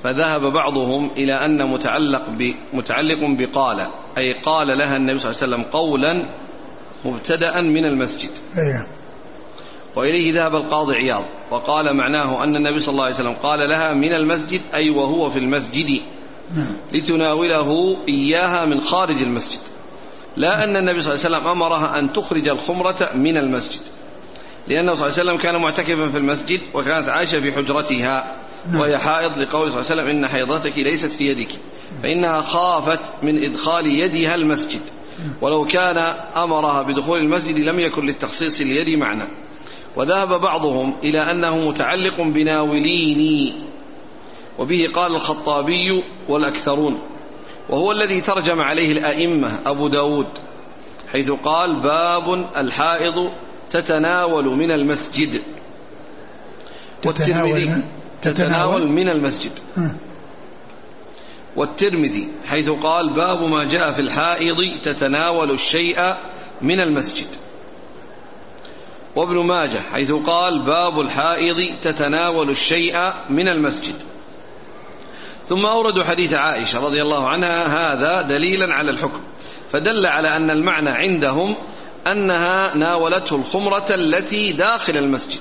[0.04, 2.24] فذهب بعضهم إلى أن متعلق
[2.74, 6.30] متعلق بقال أي قال لها النبي صلى الله عليه وسلم قولا
[7.06, 8.30] مبتدأ من المسجد.
[8.58, 8.88] أيه.
[9.96, 14.14] وإليه ذهب القاضي عياض وقال معناه أن النبي صلى الله عليه وسلم قال لها من
[14.14, 16.02] المسجد أي وهو في المسجد
[16.94, 19.60] لتناوله إياها من خارج المسجد.
[20.38, 23.82] لا أن النبي صلى الله عليه وسلم أمرها أن تخرج الخمرة من المسجد.
[24.68, 28.36] لأنه صلى الله عليه وسلم كان معتكفا في المسجد وكانت عائشة في حجرتها
[28.76, 31.50] وهي حائض لقول صلى الله عليه وسلم إن حيضتك ليست في يدك
[32.04, 34.82] فإنها خافت من إدخال يدها المسجد.
[35.42, 35.98] ولو كان
[36.38, 39.24] أمرها بدخول المسجد لم يكن للتخصيص اليد معنى.
[39.96, 43.54] وذهب بعضهم إلى أنه متعلق بناوليني
[44.60, 47.00] وبه قال الخطابي والأكثرون
[47.70, 50.28] وهو الذي ترجم عليه الأئمة أبو داود
[51.12, 53.32] حيث قال باب الحائض
[53.70, 55.42] تتناول من المسجد.
[57.06, 57.84] والترمذي
[58.22, 59.52] تتناول؟ من المسجد.
[61.56, 66.00] والترمذي حيث قال باب ما جاء في الحائض تتناول الشيء
[66.62, 67.28] من المسجد.
[69.16, 73.96] وابن ماجه حيث قال باب الحائض تتناول الشيء من المسجد.
[75.48, 79.22] ثم أوردوا حديث عائشة رضي الله عنها هذا دليلا على الحكم.
[79.72, 81.56] فدل على أن المعنى عندهم
[82.08, 85.40] أنها ناولته الخمرة التي داخل المسجد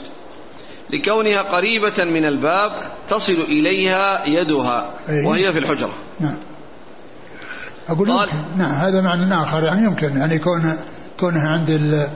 [0.91, 4.95] لكونها قريبة من الباب تصل إليها يدها
[5.25, 5.95] وهي في الحجرة.
[6.21, 6.37] نعم.
[7.89, 10.79] أقول قال نعم هذا معنى آخر يعني يمكن يعني كون
[11.21, 12.09] كونها عند ال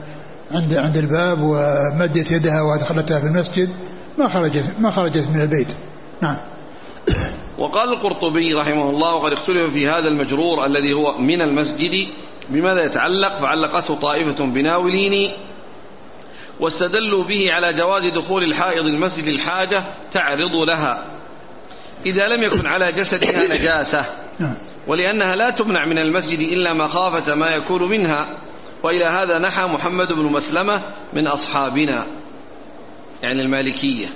[0.51, 3.69] عند عند الباب ومدت يدها وأدخلتها في المسجد
[4.17, 5.71] ما خرجت ما خرجت من البيت.
[6.21, 6.37] نعم.
[7.59, 12.07] وقال القرطبي رحمه الله وقد اختلف في هذا المجرور الذي هو من المسجد
[12.49, 15.31] بماذا يتعلق فعلقته طائفة بناولين
[16.59, 21.05] واستدلوا به على جواز دخول الحائض المسجد الحاجة تعرض لها
[22.05, 24.05] إذا لم يكن على جسدها نجاسة.
[24.87, 28.37] ولأنها لا تمنع من المسجد إلا مخافة ما يكون منها
[28.83, 30.81] وإلى هذا نحى محمد بن مسلمة
[31.13, 32.07] من أصحابنا
[33.23, 34.07] يعني المالكية.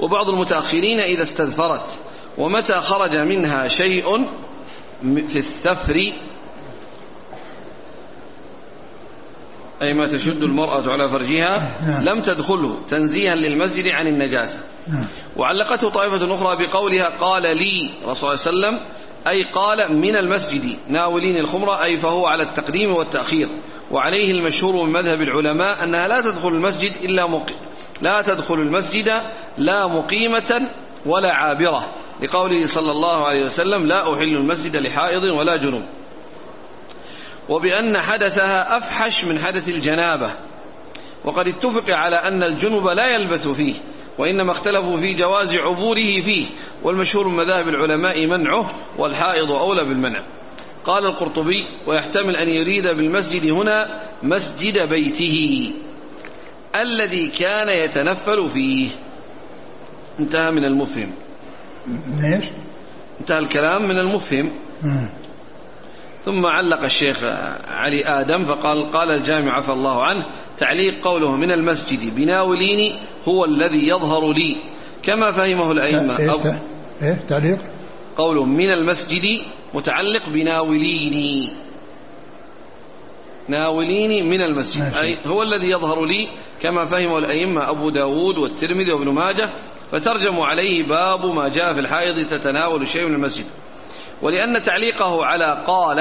[0.00, 1.98] وبعض المتأخرين إذا استذفرت
[2.38, 4.26] ومتى خرج منها شيء
[5.02, 6.12] في الثفر
[9.82, 11.76] أي ما تشد المرأة على فرجها.
[12.04, 14.58] لم تدخله تنزيها للمسجد عن النجاسة.
[15.36, 18.80] وعلقته طائفة أخرى بقولها قال لي رسول الله عليه وسلم
[19.26, 23.48] أي قال من المسجد ناولين الخمرة أي فهو على التقديم والتأخير
[23.90, 27.56] وعليه المشهور من مذهب العلماء أنها لا تدخل المسجد إلا مقيم
[28.02, 29.12] لا تدخل المسجد
[29.58, 30.70] لا مقيمة
[31.06, 31.94] ولا عابرة.
[32.22, 35.82] لقوله صلى الله عليه وسلم لا أحل المسجد لحائض ولا جنوب.
[37.48, 40.30] وبأن حدثها أفحش من حدث الجنابة.
[41.24, 43.74] وقد اتفق على أن الجنب لا يلبث فيه
[44.18, 46.46] وإنما اختلفوا في جواز عبوره فيه.
[46.82, 50.22] والمشهور من مذاهب العلماء منعه والحائض أولى بالمنع.
[50.84, 55.74] قال القرطبي ويحتمل أن يريد بالمسجد هنا مسجد بيته
[56.80, 58.88] الذي كان يتنفل فيه.
[60.20, 61.12] انتهى من المفهم.
[62.20, 62.44] ليش؟
[63.20, 64.50] انتهى الكلام من المفهم.
[66.24, 67.24] ثم علق الشيخ
[67.68, 70.24] علي آدم فقال قال الجامع عفى الله عنه
[70.58, 72.94] تعليق قوله من المسجد بناوليني
[73.28, 74.56] هو الذي يظهر لي.
[75.02, 76.18] كما فهمه الأئمة.
[76.18, 76.62] إيه,
[77.02, 77.58] إيه تعليق؟
[78.16, 79.40] قوله من المسجد
[79.74, 81.58] متعلق بناوليني.
[83.48, 84.94] ناوليني من المسجد.
[84.96, 86.28] أي هو الذي يظهر لي
[86.60, 89.50] كما فهمه الأئمة أبو داود والترمذي وابن ماجه
[89.92, 93.46] فترجموا عليه باب ما جاء في الحائض تتناول شيء من المسجد.
[94.22, 95.98] ولأن تعليقه على قال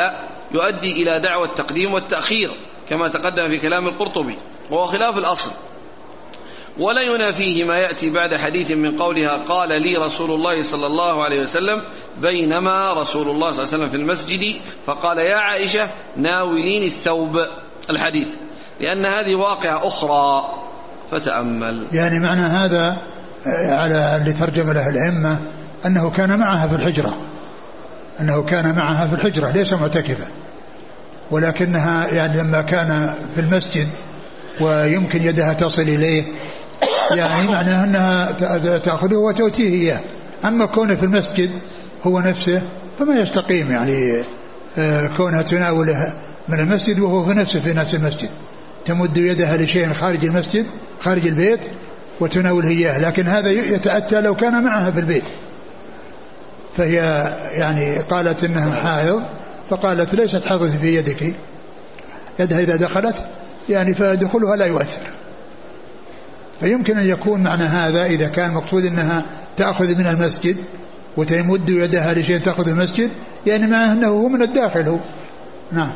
[0.52, 2.52] يؤدي إلى دعوى التقديم والتأخير
[2.90, 4.40] كما تقدم في كلام القرطبي
[4.72, 5.52] وهو خلاف الأصل.
[6.80, 11.42] ولا ينافيه ما يأتي بعد حديث من قولها قال لي رسول الله صلى الله عليه
[11.42, 11.82] وسلم
[12.22, 17.38] بينما رسول الله صلى الله عليه وسلم في المسجد فقال يا عائشة ناولين الثوب.
[17.90, 18.30] الحديث.
[18.80, 20.54] لأن هذه واقعة أخرى.
[21.12, 21.88] فتأمل.
[21.94, 23.17] يعني معنى هذا
[23.70, 25.38] على اللي ترجم له الأئمة
[25.86, 27.18] أنه كان معها في الحجرة.
[28.22, 30.26] أنه كان معها في الحجرة ليس معتكفا
[31.32, 33.88] ولكنها يعني لما كان في المسجد
[34.62, 36.24] ويمكن يدها تصل إليه
[37.12, 38.32] يعني معناه أنها
[38.78, 40.00] تأخذه وتؤتيه إياه.
[40.46, 41.50] أما كونه في المسجد
[42.04, 42.62] هو نفسه
[43.00, 44.24] فما يستقيم يعني
[44.78, 46.14] آه، كونها تناوله
[46.48, 48.30] من المسجد وهو في نفسه في نفس المسجد.
[48.86, 50.66] تمد يدها لشيء خارج المسجد
[51.00, 51.66] خارج البيت
[52.20, 55.24] وتناوله إياه لكن هذا يتأتى لو كان معها في البيت.
[56.78, 56.96] فهي
[57.52, 59.22] يعني قالت إنها حائض
[59.70, 61.34] فقالت ليست حائض في يدك.
[62.40, 63.16] يدها إذا دخلت
[63.70, 65.08] يعني فدخولها لا يؤثر.
[66.60, 69.26] فيمكن أن يكون معنى هذا إذا كان مقصود إنها
[69.58, 70.56] تأخذ من المسجد
[71.18, 73.12] وتمد يدها لشيء تأخذ المسجد
[73.46, 75.00] يعني معناه إنه هو من الداخل هو.
[75.72, 75.94] نعم.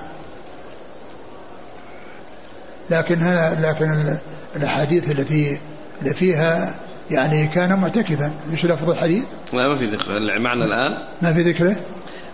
[2.89, 3.19] لكن
[3.61, 4.17] لكن
[4.55, 5.59] الأحاديث التي
[6.01, 6.75] اللي فيها
[7.11, 9.23] يعني كان معتكفا إيش لفظ الحديث؟
[9.53, 10.11] لا ما في ذكر.
[10.37, 11.75] المعنى الآن؟ ما في ذكره؟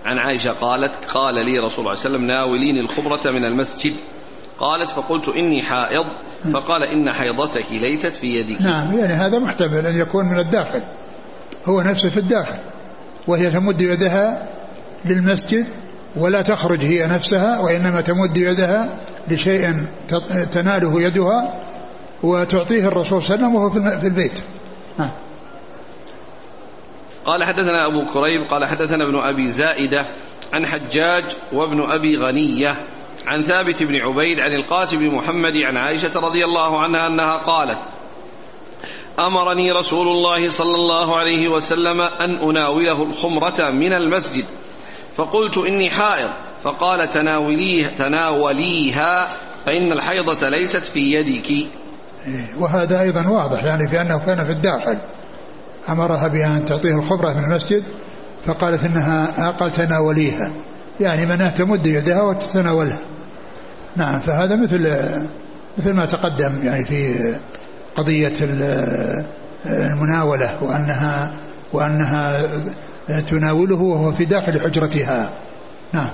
[0.05, 3.93] عن عائشة قالت قال لي رسول الله صلى الله عليه وسلم ناوليني الخمرة من المسجد.
[4.59, 6.05] قالت فقلت إني حائض.
[6.53, 8.61] فقال إن حيضتك ليست في يدك.
[8.61, 10.82] نعم يعني هذا محتمل أن يكون من الداخل.
[11.65, 12.59] هو نفسه في الداخل
[13.28, 14.49] وهي تمد يدها
[15.05, 15.65] للمسجد
[16.15, 19.76] ولا تخرج هي نفسها وإنما تمد يدها لشيء
[20.51, 21.66] تناله يدها
[22.24, 24.39] وتعطيه الرسول صلى الله عليه وسلم وهو في البيت.
[24.99, 25.09] نعم
[27.26, 30.05] قال حدثنا أبو كريب قال حدثنا ابن أبي زائدة
[30.53, 32.88] عن حجاج وابن أبي غنية
[33.28, 37.80] عن ثابت بن عبيد عن القاسم بن محمد عن عائشة رضي الله عنها أنها قالت
[39.20, 44.45] أمرني رسول الله صلى الله عليه وسلم أن أناوله الخمرة من المسجد
[45.15, 46.30] فقلت إني حائض
[46.63, 51.68] فقال تناوليه تناوليها فإن الحيضة ليست في يدك.
[52.59, 54.97] وهذا أيضا واضح يعني في أنه كان في الداخل
[55.89, 57.84] أمرها بأن تعطيه الخبرة من المسجد
[58.45, 60.51] فقالت إنها قال تناوليها.
[60.99, 62.99] يعني منها تمد يدها وتتناولها.
[63.95, 64.95] نعم فهذا مثل
[65.78, 67.36] مثل ما تقدم يعني في
[67.95, 68.34] قضية
[69.65, 71.34] المناولة وأنها
[71.74, 72.49] وأنها
[73.28, 75.30] تناوله وهو في داخل حجرتها.
[75.93, 76.09] نعم.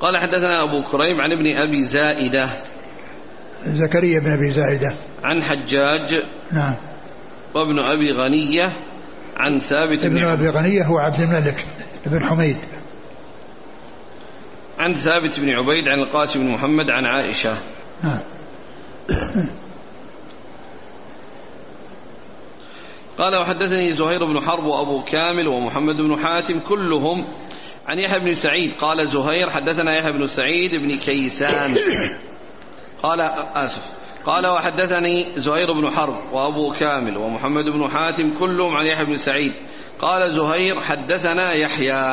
[0.00, 2.48] قال حدثنا أبو كريم عن ابن أبي زائدة
[3.66, 4.94] زكريا بن أبي زائدة.
[5.24, 6.74] عن حجاج نعم.
[7.54, 8.72] وابن أبي غنية
[9.36, 11.66] عن ثابت ابن أبي غنية هو عبد الملك
[12.06, 12.58] بن حميد.
[14.78, 17.58] عن ثابت بن عبيد عن القاسم بن محمد عن عائشة.
[18.02, 18.20] نعم.
[23.18, 27.24] قال وحدثني زهير بن حرب وأبو كامل ومحمد بن حاتم كلهم
[27.86, 28.74] عن يحيى بن سعيد.
[28.74, 31.76] قال زهير حدثنا يحيى بن سعيد بن كيسان.
[33.04, 33.20] قال
[33.54, 33.82] آسف.
[34.26, 39.52] قال وحدثني زهير بن حرب وأبو كامل ومحمد بن حاتم كلهم عن يحيى بن سعيد.
[39.98, 42.06] قال زهير حدثنا يحيى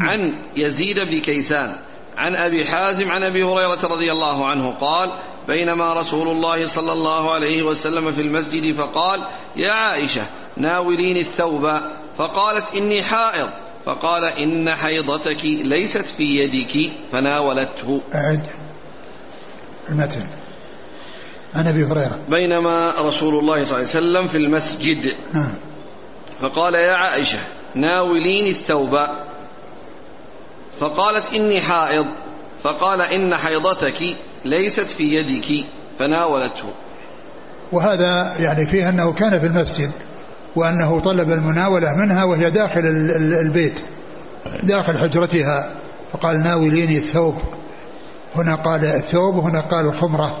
[0.00, 1.76] عن يزيد بن كيسان
[2.16, 5.18] عن أبي حازم عن أبي هريرة رضي الله عنه قال
[5.48, 9.20] بينما رسول الله صلى الله عليه وسلم في المسجد فقال
[9.56, 10.22] يا عائشة
[10.56, 11.80] ناوليني الثوب.
[12.16, 13.50] فقالت إني حائض.
[13.84, 16.92] فقال إن حيضتك ليست في يدك.
[17.12, 18.00] فناولته.
[18.14, 18.46] أعد.
[19.90, 20.26] المتن
[21.54, 22.18] عن أبي هريرة.
[22.28, 25.02] بينما رسول الله صلى الله عليه وسلم في المسجد.
[25.32, 25.54] نعم.
[26.40, 27.38] فقال يا عائشة
[27.74, 28.90] ناوليني الثوب.
[30.78, 32.06] فقالت إني حائض.
[32.62, 35.66] فقال إن حيضتك ليست في يدك.
[35.98, 36.72] فناولته.
[37.72, 39.90] وهذا يعني فيه أنه كان في المسجد
[40.56, 42.80] وأنه طلب المناولة منها وهي داخل
[43.46, 43.80] البيت
[44.62, 45.74] داخل حجرتها.
[46.12, 47.34] فقال ناوليني الثوب.
[48.36, 50.38] هنا قال الثوب وهنا قال الخمرة.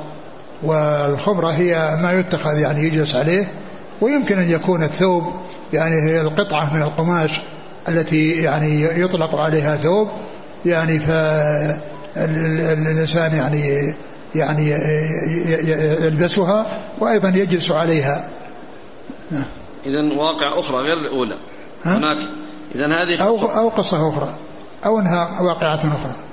[0.62, 3.52] والخمرة هي ما يتخذ يعني يجلس عليه
[4.00, 5.24] ويمكن أن يكون الثوب
[5.72, 7.40] يعني هي القطعة من القماش
[7.88, 10.08] التي يعني يطلق عليها ثوب.
[10.66, 10.98] يعني
[12.16, 13.94] فالإنسان يعني
[14.34, 14.70] يعني
[16.04, 18.28] يلبسها وأيضا يجلس عليها.
[19.86, 21.34] إذا واقع أخرى غير الأولى.
[21.84, 22.16] هناك.
[22.74, 24.34] إذا هذه أو أو قصة أخرى
[24.86, 26.29] أو أنها واقعة أخرى.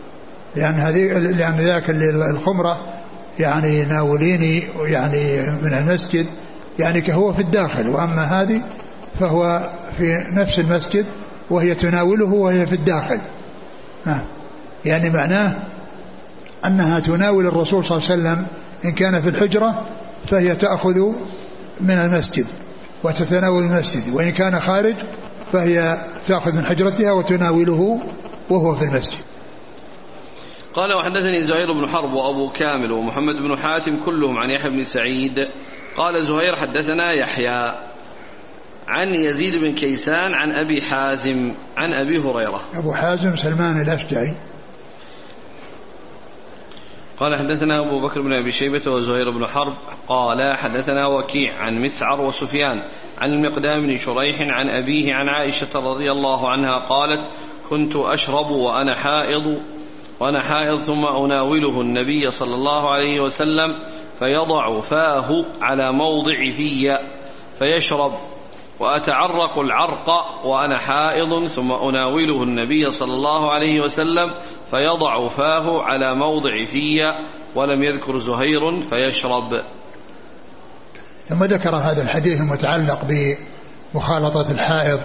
[0.55, 1.89] لأن هذه لأن ذاك
[2.31, 2.93] الخمرة
[3.39, 6.25] يعني ناوليني يعني من المسجد
[6.79, 8.61] يعني هو في الداخل وأما هذه
[9.19, 11.05] فهو في نفس المسجد
[11.49, 13.19] وهي تناوله وهي في الداخل.
[14.85, 15.55] يعني معناه
[16.65, 18.47] أنها تناول الرسول صلى الله عليه وسلم
[18.85, 19.87] إن كان في الحجرة
[20.27, 20.99] فهي تأخذ
[21.81, 22.45] من المسجد
[23.03, 24.95] وتتناول المسجد وإن كان خارج
[25.53, 27.99] فهي تأخذ من حجرتها وتناوله
[28.49, 29.26] وهو في المسجد.
[30.77, 35.47] قال وحدثني زهير بن حرب وأبو كامل ومحمد بن حاتم كلهم عن يحيى بن سعيد.
[35.97, 37.77] قال زهير حدثنا يحيى
[38.87, 42.61] عن يزيد بن كيسان عن أبي حازم عن أبي هريرة.
[42.75, 44.33] أبو حازم سلمان الأشجعي.
[47.19, 49.73] قال حدثنا أبو بكر بن أبي شيبة وزهير بن حرب.
[50.07, 52.83] قال حدثنا وكيع عن مسعر وسفيان
[53.17, 57.21] عن المقدام بن شريح عن أبيه عن عائشة رضي الله عنها قالت
[57.69, 59.61] كنت أشرب وأنا حائض
[60.19, 63.75] وأنا حائض ثم أناوله النبي صلى الله عليه وسلم
[64.19, 66.97] فيضع فاه على موضع في
[67.59, 68.11] فيشرب
[68.79, 70.09] وأتعرق العرق
[70.45, 74.29] وأنا حائض ثم أناوله النبي صلى الله عليه وسلم
[74.71, 77.13] فيضع فاه على موضع في
[77.55, 79.61] ولم يذكر زهير فيشرب.
[81.29, 82.99] ثم ذكر هذا الحديث المتعلق
[83.93, 84.99] بمخالطة الحائض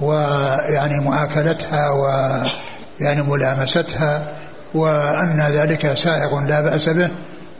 [0.00, 4.37] ويعني مؤاكلتها ويعني ملامستها
[4.74, 7.08] وأن ذلك سائغ لا بأس به.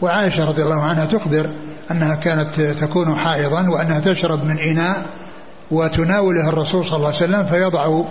[0.03, 1.51] وعائشة رضي الله عنها تخبر
[1.91, 4.97] أنها كانت تكون حائضا وأنها تشرب من إناء
[5.71, 8.03] وتناوله الرسول صلى الله عليه وسلم فيضع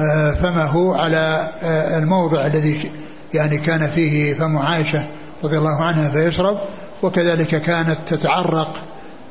[0.00, 2.90] آه، فمه على آه، الموضع الذي
[3.34, 5.06] يعني كان فيه فم عائشة
[5.44, 6.56] رضي الله عنها فيشرب.
[7.02, 8.70] وكذلك كانت تتعرق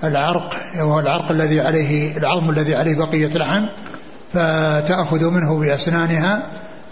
[0.04, 3.66] العرق وهو العرق الذي عليه العظم الذي عليه بقية اللحم
[4.34, 6.44] فتأخذ منه بأسنانها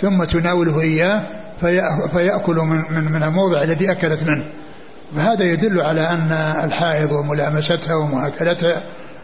[0.02, 1.26] ثم تناوله إياه.
[2.12, 4.44] فيأكل من, من, من الموضع الذي أكلت منه.
[5.16, 6.32] فهذا يدل على أن
[6.66, 8.84] الحائض وملامستها ومؤاكلتها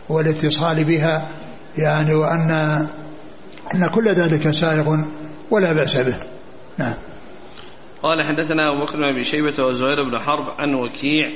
[0.10, 1.28] والاتصال بها
[1.78, 2.52] يعني وأن
[3.76, 4.98] أن كل ذلك سائغ
[5.52, 6.16] ولا بأس به.
[6.78, 6.94] نعم.
[8.04, 11.30] قال حدثنا أبو بكر بن أبي شيبة وزهير بن حرب عن وكيع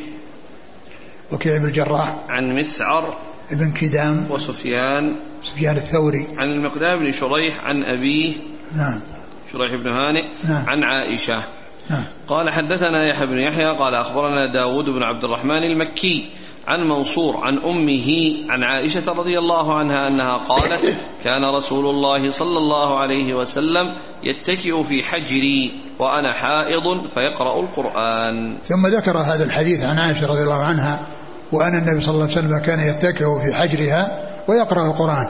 [1.31, 3.17] وكيع بن الجراح عن مسعر
[3.51, 6.27] ابن كدام وسفيان سفيان الثوري.
[6.37, 8.33] عن المقدام بن شريح عن أبيه
[8.75, 8.99] نعم.
[9.53, 10.65] شريح بن هانئ نعم.
[10.67, 11.43] عن عائشة.
[11.89, 12.03] نعم.
[12.27, 16.29] قال حدثنا يحيى بن يحيى قال أخبرنا داود بن عبد الرحمن المكي
[16.67, 18.07] عن منصور عن أمه
[18.49, 20.81] عن عائشة رضي الله عنها أنها قالت
[21.23, 28.57] كان رسول الله صلى الله عليه وسلم يتكئ في حجري وأنا حائض فيقرأ القرآن.
[28.63, 31.07] ثم ذكر هذا الحديث عن عائشة رضي الله عنها
[31.51, 35.27] وأن النبي صلى الله عليه وسلم كان يتكئ في حجرها ويقرأ القرآن.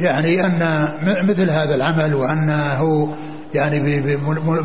[0.00, 0.88] يعني أن
[1.28, 3.08] مثل هذا العمل وأنه
[3.54, 4.06] يعني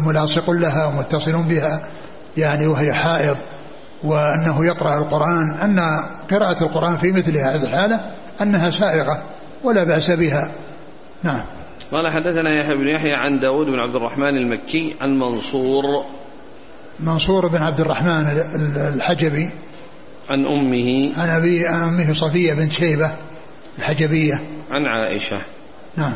[0.06, 1.88] ملاصق لها ومتصل بها
[2.38, 3.38] يعني وهي حائض
[4.04, 5.80] وأنه يقرأ القرآن أن
[6.32, 8.00] قراءة القرآن في مثل هذه الحالة
[8.42, 9.24] أنها سائغة
[9.64, 10.52] ولا بأس بها.
[11.24, 11.42] نعم.
[11.92, 15.84] قال حدثنا يحيى بن يحيى عن داود بن عبد الرحمن المكي عن منصور
[17.00, 18.28] منصور بن عبد الرحمن
[18.96, 19.50] الحجبي.
[20.30, 21.14] عن أمه.
[21.18, 23.12] عن أبي أمه صفية بنت شيبة
[23.78, 24.40] الحجبية.
[24.72, 25.38] عن عائشة.
[25.98, 26.14] نعم.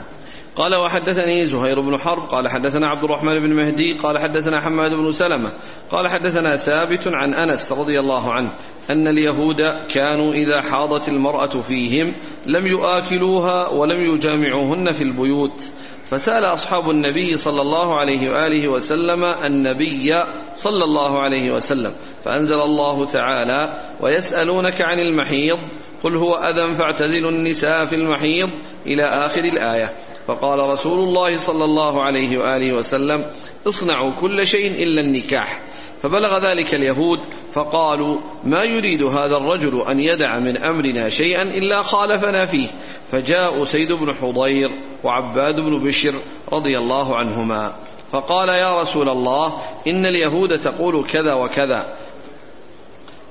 [0.59, 5.11] قال وحدثني زهير بن حرب قال حدثنا عبد الرحمن بن مهدي قال حدثنا حماد بن
[5.11, 5.49] سلمة
[5.91, 8.51] قال حدثنا ثابت عن أنس رضي الله عنه
[8.89, 12.13] أن اليهود كانوا إذا حاضت المرأة فيهم
[12.45, 15.71] لم يآكلوها ولم يجامعوهن في البيوت.
[16.09, 20.23] فسأل أصحاب النبي صلى الله عليه وآله وسلم النبي
[20.55, 21.93] صلى الله عليه وسلم
[22.25, 25.59] فأنزل الله تعالى ويسألونك عن المحيض
[26.03, 28.49] قل هو أذى فاعتزلوا النساء في المحيض
[28.85, 30.08] إلى آخر الآية.
[30.27, 33.31] فقال رسول الله صلى الله عليه وآله وسلم
[33.67, 35.61] اصنعوا كل شيء إلا النكاح.
[36.01, 37.19] فبلغ ذلك اليهود
[37.51, 42.67] فقالوا ما يريد هذا الرجل أن يدع من أمرنا شيئا إلا خالفنا فيه؟
[43.11, 44.69] فجاء سيد بن حضير
[45.03, 46.13] وعباد بن بشر
[46.53, 47.75] رضي الله عنهما.
[48.11, 49.53] فقال يا رسول الله
[49.87, 51.95] إن اليهود تقول كذا وكذا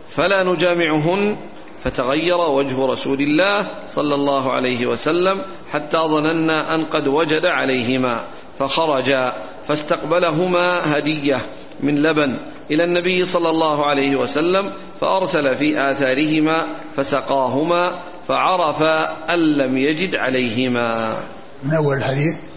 [0.09, 1.36] فلا نجامعهن
[1.85, 9.33] فتغير وجه رسول الله صلى الله عليه وسلم حتى ظننا أن قد وجد عليهما فخرجا
[9.66, 11.37] فاستقبلهما هدية
[11.81, 12.39] من لبن
[12.70, 16.66] إلى النبي صلى الله عليه وسلم فأرسل في آثارهما
[16.97, 18.83] فسقاهما فعرف
[19.31, 21.22] أن لم يجد عليهما.
[21.64, 22.47] من أول الحديث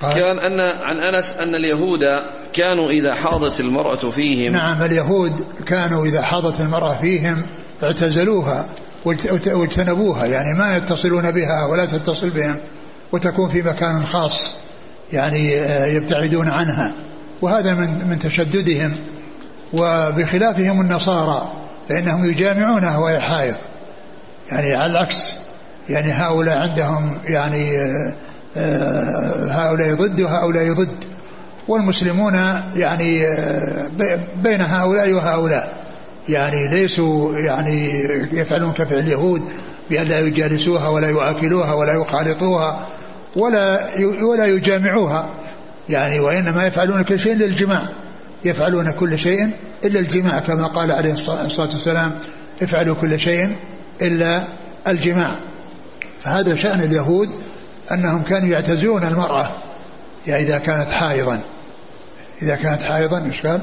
[0.00, 2.00] كان ان عن أنس أن اليهود
[2.52, 7.46] كانوا إذا حاضت المرأة فيهم نعم اليهود كانوا إذا حاضت المرأة فيهم
[7.82, 8.66] اعتزلوها
[9.04, 12.56] واجتنبوها يعني ما يتصلون بها ولا تتصل بهم
[13.12, 14.54] وتكون في مكان خاص
[15.12, 16.92] يعني آه، يبتعدون عنها.
[17.42, 19.04] وهذا من من تشددهم
[19.72, 21.52] وبخلافهم النصارى
[21.88, 23.56] فإنهم يجامعونها وهي حائض
[24.52, 25.34] يعني على العكس
[25.88, 28.12] يعني هؤلاء عندهم يعني آه،
[29.50, 31.04] هؤلاء ضد وهؤلاء ضد
[31.68, 32.34] والمسلمون
[32.76, 33.86] يعني آه،
[34.42, 35.80] بين هؤلاء وهؤلاء.
[36.28, 37.88] يعني ليسوا يعني
[38.32, 39.42] يفعلون كفعل اليهود
[39.90, 42.86] بأن لا يجالسوها ولا يؤكلوها ولا يخالطوها
[43.36, 43.90] ولا
[44.22, 45.30] ولا يجامعوها.
[45.88, 47.88] يعني وإنما يفعلون كل شيء إلا الجماع.
[48.44, 49.50] يفعلون كل شيء
[49.84, 52.18] إلا الجماع كما قال عليه الصلاة والسلام
[52.62, 53.56] افعلوا كل شيء
[54.02, 54.42] إلا
[54.88, 55.40] الجماع.
[56.24, 57.28] فهذا شأن اليهود
[57.92, 59.56] أنهم كانوا يعتزلون المرأة.
[60.26, 61.40] يعني إذا كانت حائضا.
[62.42, 63.62] إذا كانت حائضا إيش قال؟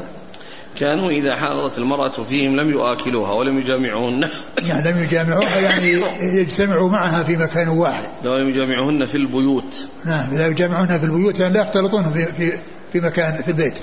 [0.80, 4.30] كانوا إذا حاضت المرأة فيهم لم يؤكلوها ولم يجامعوهن.
[4.68, 8.10] يعني لم يجامعوها يعني يجتمعوا معها في مكان واحد.
[8.24, 9.88] لم يجامعوهن في البيوت.
[10.06, 12.58] نعم لا يجامعوهن في البيوت يعني لا يختلطون في, في,
[12.94, 13.80] في مكان في البيت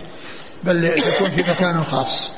[0.64, 2.32] بل يكون في مكان خاص.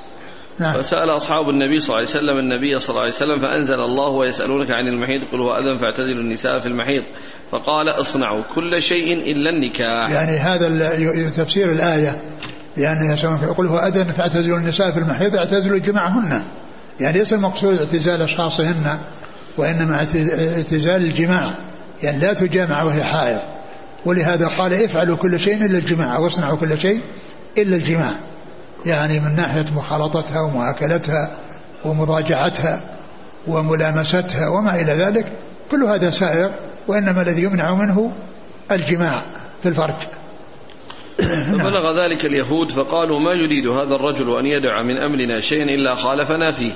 [0.59, 0.73] نعم.
[0.73, 4.71] فسأل أصحاب النبي صلى الله عليه وسلم النبي صلى الله عليه وسلم فأنزل الله ويسألونك
[4.71, 7.05] عن المحيط قل هو أذن فاعتزلوا النساء في المحيط.
[7.51, 10.11] فقال اصنعوا كل شيء إلا النكاح.
[10.11, 12.23] يعني هذا تفسير الآية
[12.77, 16.43] لأن يقول هو أذن فاعتزلوا النساء في المحيط اعتزلوا جماعهن
[17.01, 18.99] يعني ليس المقصود اعتزال أشخاصهن
[19.57, 21.55] وإنما اعتزال الجماع.
[22.03, 23.41] يعني لا تجامع وهي حائض.
[24.05, 27.01] ولهذا قال افعلوا كل شيء إلا الجماع واصنعوا كل شيء
[27.59, 28.13] إلا الجماع.
[28.87, 31.31] يعني من ناحية مخالطتها ومؤاكلتها
[31.85, 32.81] ومضاجعتها
[33.47, 35.33] وملامستها وما إلى ذلك
[35.71, 36.51] كل هذا سائر
[36.89, 38.13] وإنما الذي يمنع منه
[38.73, 39.25] الجماع
[39.63, 39.95] في الفرج.
[41.61, 46.53] فبلغ ذلك اليهود فقالوا ما يريد هذا الرجل أن يدع من أمرنا شيئا إلا خالفنا
[46.53, 46.73] فيه.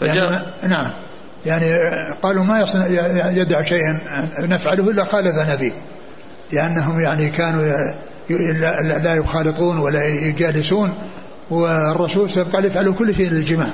[0.00, 0.92] فجاء يعني نعم.
[1.46, 1.66] يعني
[2.22, 2.86] قالوا ما يصنع
[3.30, 3.98] يدع شيئا
[4.38, 5.72] نفعله إلا خالفنا فيه.
[6.52, 7.62] لأنهم يعني كانوا
[8.98, 10.94] لا يخالطون ولا يجالسون
[11.52, 13.70] والرسول وسلم قال افعلوا كل شيء إلا الجماع.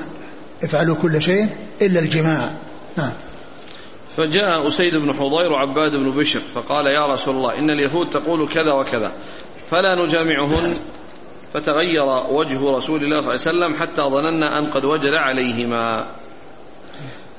[0.63, 1.47] افعلوا كل شيء
[1.83, 2.51] إلا الجماع.
[2.97, 3.13] نعم
[4.17, 8.73] فجاء أسيد بن حضير وعباد بن بشر فقال يا رسول الله إن اليهود تقول كذا
[8.73, 9.13] وكذا
[9.71, 10.77] فلا نجامعهن.
[11.55, 16.07] فتغير وجه رسول الله صلى الله عليه وسلم حتى ظننا أن قد وجد عليهما.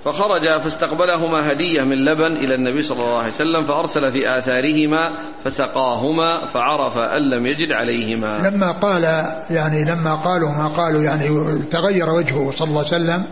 [0.05, 5.11] فخرج فاستقبلهما هدية من لبن إلى النبي صلى الله عليه وسلم فأرسل في آثارهما
[5.43, 8.49] فسقاهما فعرف أن لم يجد عليهما.
[8.49, 9.03] لما قال
[9.49, 11.27] يعني لما قالوا ما قالوا يعني
[11.71, 13.25] تغير وجهه صلى الله عليه وسلم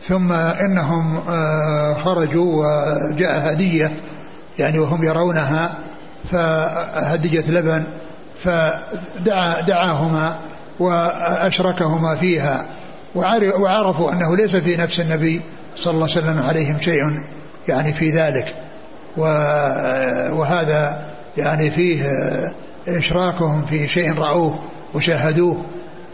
[0.00, 3.92] ثم إنهم آه، خرجوا وجاء هدية
[4.58, 5.78] يعني وهم يرونها
[6.30, 7.84] فهدية لبن
[8.38, 10.38] فدعا دعاهما
[10.80, 12.66] وأشركهما فيها
[13.14, 15.40] وعرفوا أنه ليس في نفس النبي
[15.76, 17.22] صلى الله عليه وسلم عليهم شيء
[17.68, 18.54] يعني في ذلك.
[20.32, 21.06] وهذا
[21.36, 22.04] يعني فيه
[22.88, 24.58] إشراكهم في شيء رأوه
[24.94, 25.64] وشاهدوه.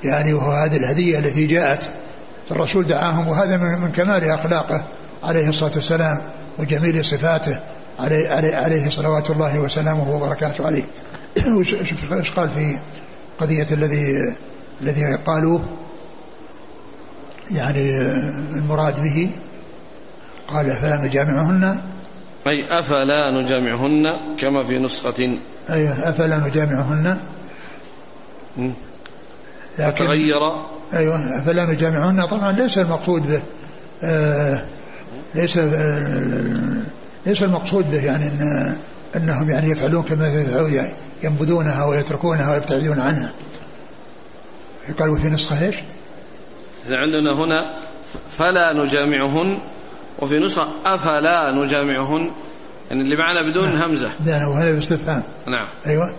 [0.04, 1.90] يعني وهو هذه الهدية التي جاءت.
[2.50, 4.84] الرسول دعاهم وهذا من كمال أخلاقه
[5.24, 6.22] عليه الصلاة والسلام
[6.58, 7.58] وجميل صفاته
[7.98, 10.84] عليه, عليه, عليه صلوات الله وسلامه وبركاته عليه.
[12.12, 12.78] إيش قال في
[13.38, 14.34] قضية الذي
[14.82, 15.60] الذي قالوه؟
[17.50, 17.90] يعني
[18.52, 19.30] المراد به
[20.48, 21.80] قال أفلا نجامعهن؟
[22.46, 24.04] أي أفلا نجامعهن
[24.38, 25.38] كما في نسخة
[25.70, 27.18] أيوة أفلا نجامعهن؟
[29.78, 30.40] لكن تغير.
[30.94, 33.42] أيوة أفلا نجامعهن طبعا ليس المقصود به.
[34.02, 34.64] آه
[35.34, 36.82] ليس آه
[37.26, 38.76] ليس المقصود به يعني إن
[39.16, 40.92] أنهم يعني يفعلون كما يفعلون يعني
[41.22, 43.32] ينبذونها ويتركونها ويبتعدون عنها.
[44.98, 45.76] قالوا في نسخة إيش؟
[46.90, 47.72] عندنا هنا
[48.38, 49.60] فلا نجامعهن
[50.18, 52.30] وفي نسخة أفلا نجامعهن
[52.90, 53.82] يعني اللي معنا بدون نعم.
[53.82, 54.12] همزة.
[54.26, 55.22] نعم وهذا باستفهام.
[55.48, 55.66] نعم.
[55.86, 56.14] أيوة.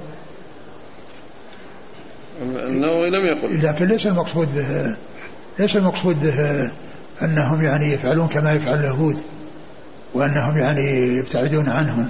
[2.42, 3.64] النووي لم يقل.
[3.64, 4.96] لكن ليس المقصود به
[5.60, 6.72] ليس المقصود به
[7.22, 9.22] أنهم يعني يفعلون كما يفعل اليهود
[10.14, 12.10] وأنهم يعني يبتعدون عنهم.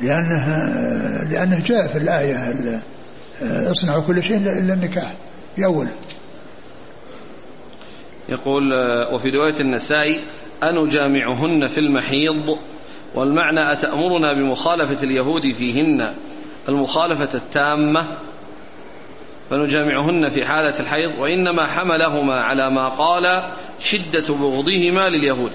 [0.00, 0.46] لأنه
[1.30, 2.54] لأنه جاء في الآية
[3.42, 5.12] اصنعوا كل شيء إلا النكاح
[5.56, 5.88] في أول.
[8.28, 10.24] يقول آه، وفي رواية النسائي
[10.62, 12.58] أنجامعهن في المحيض
[13.14, 16.14] والمعنى أتأمرنا بمخالفة اليهود فيهن
[16.68, 18.18] المخالفة التامة
[19.50, 25.52] فنجامعهن في حالة الحيض وإنما حملهما على ما قال شدة بغضهما لليهود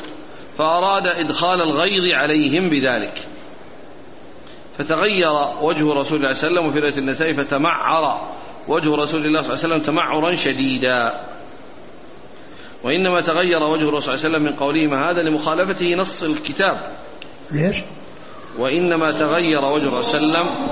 [0.58, 3.22] فأراد إدخال الغيظ عليهم بذلك.
[4.78, 8.28] فتغير وجه رسول الله صلى الله عليه وسلم وفي رواية النسائي فتمعر
[8.68, 11.22] وجه رسول الله صلى الله عليه وسلم تمعرا شديدا.
[12.88, 16.92] وإنما تغير وجه الرسول صلى الله عليه وسلم من قولهم هذا لمخالفته نص الكتاب
[17.52, 17.76] ليش؟
[18.60, 20.68] وإنما تغير وجه الرسول صلى الله عليه وسلم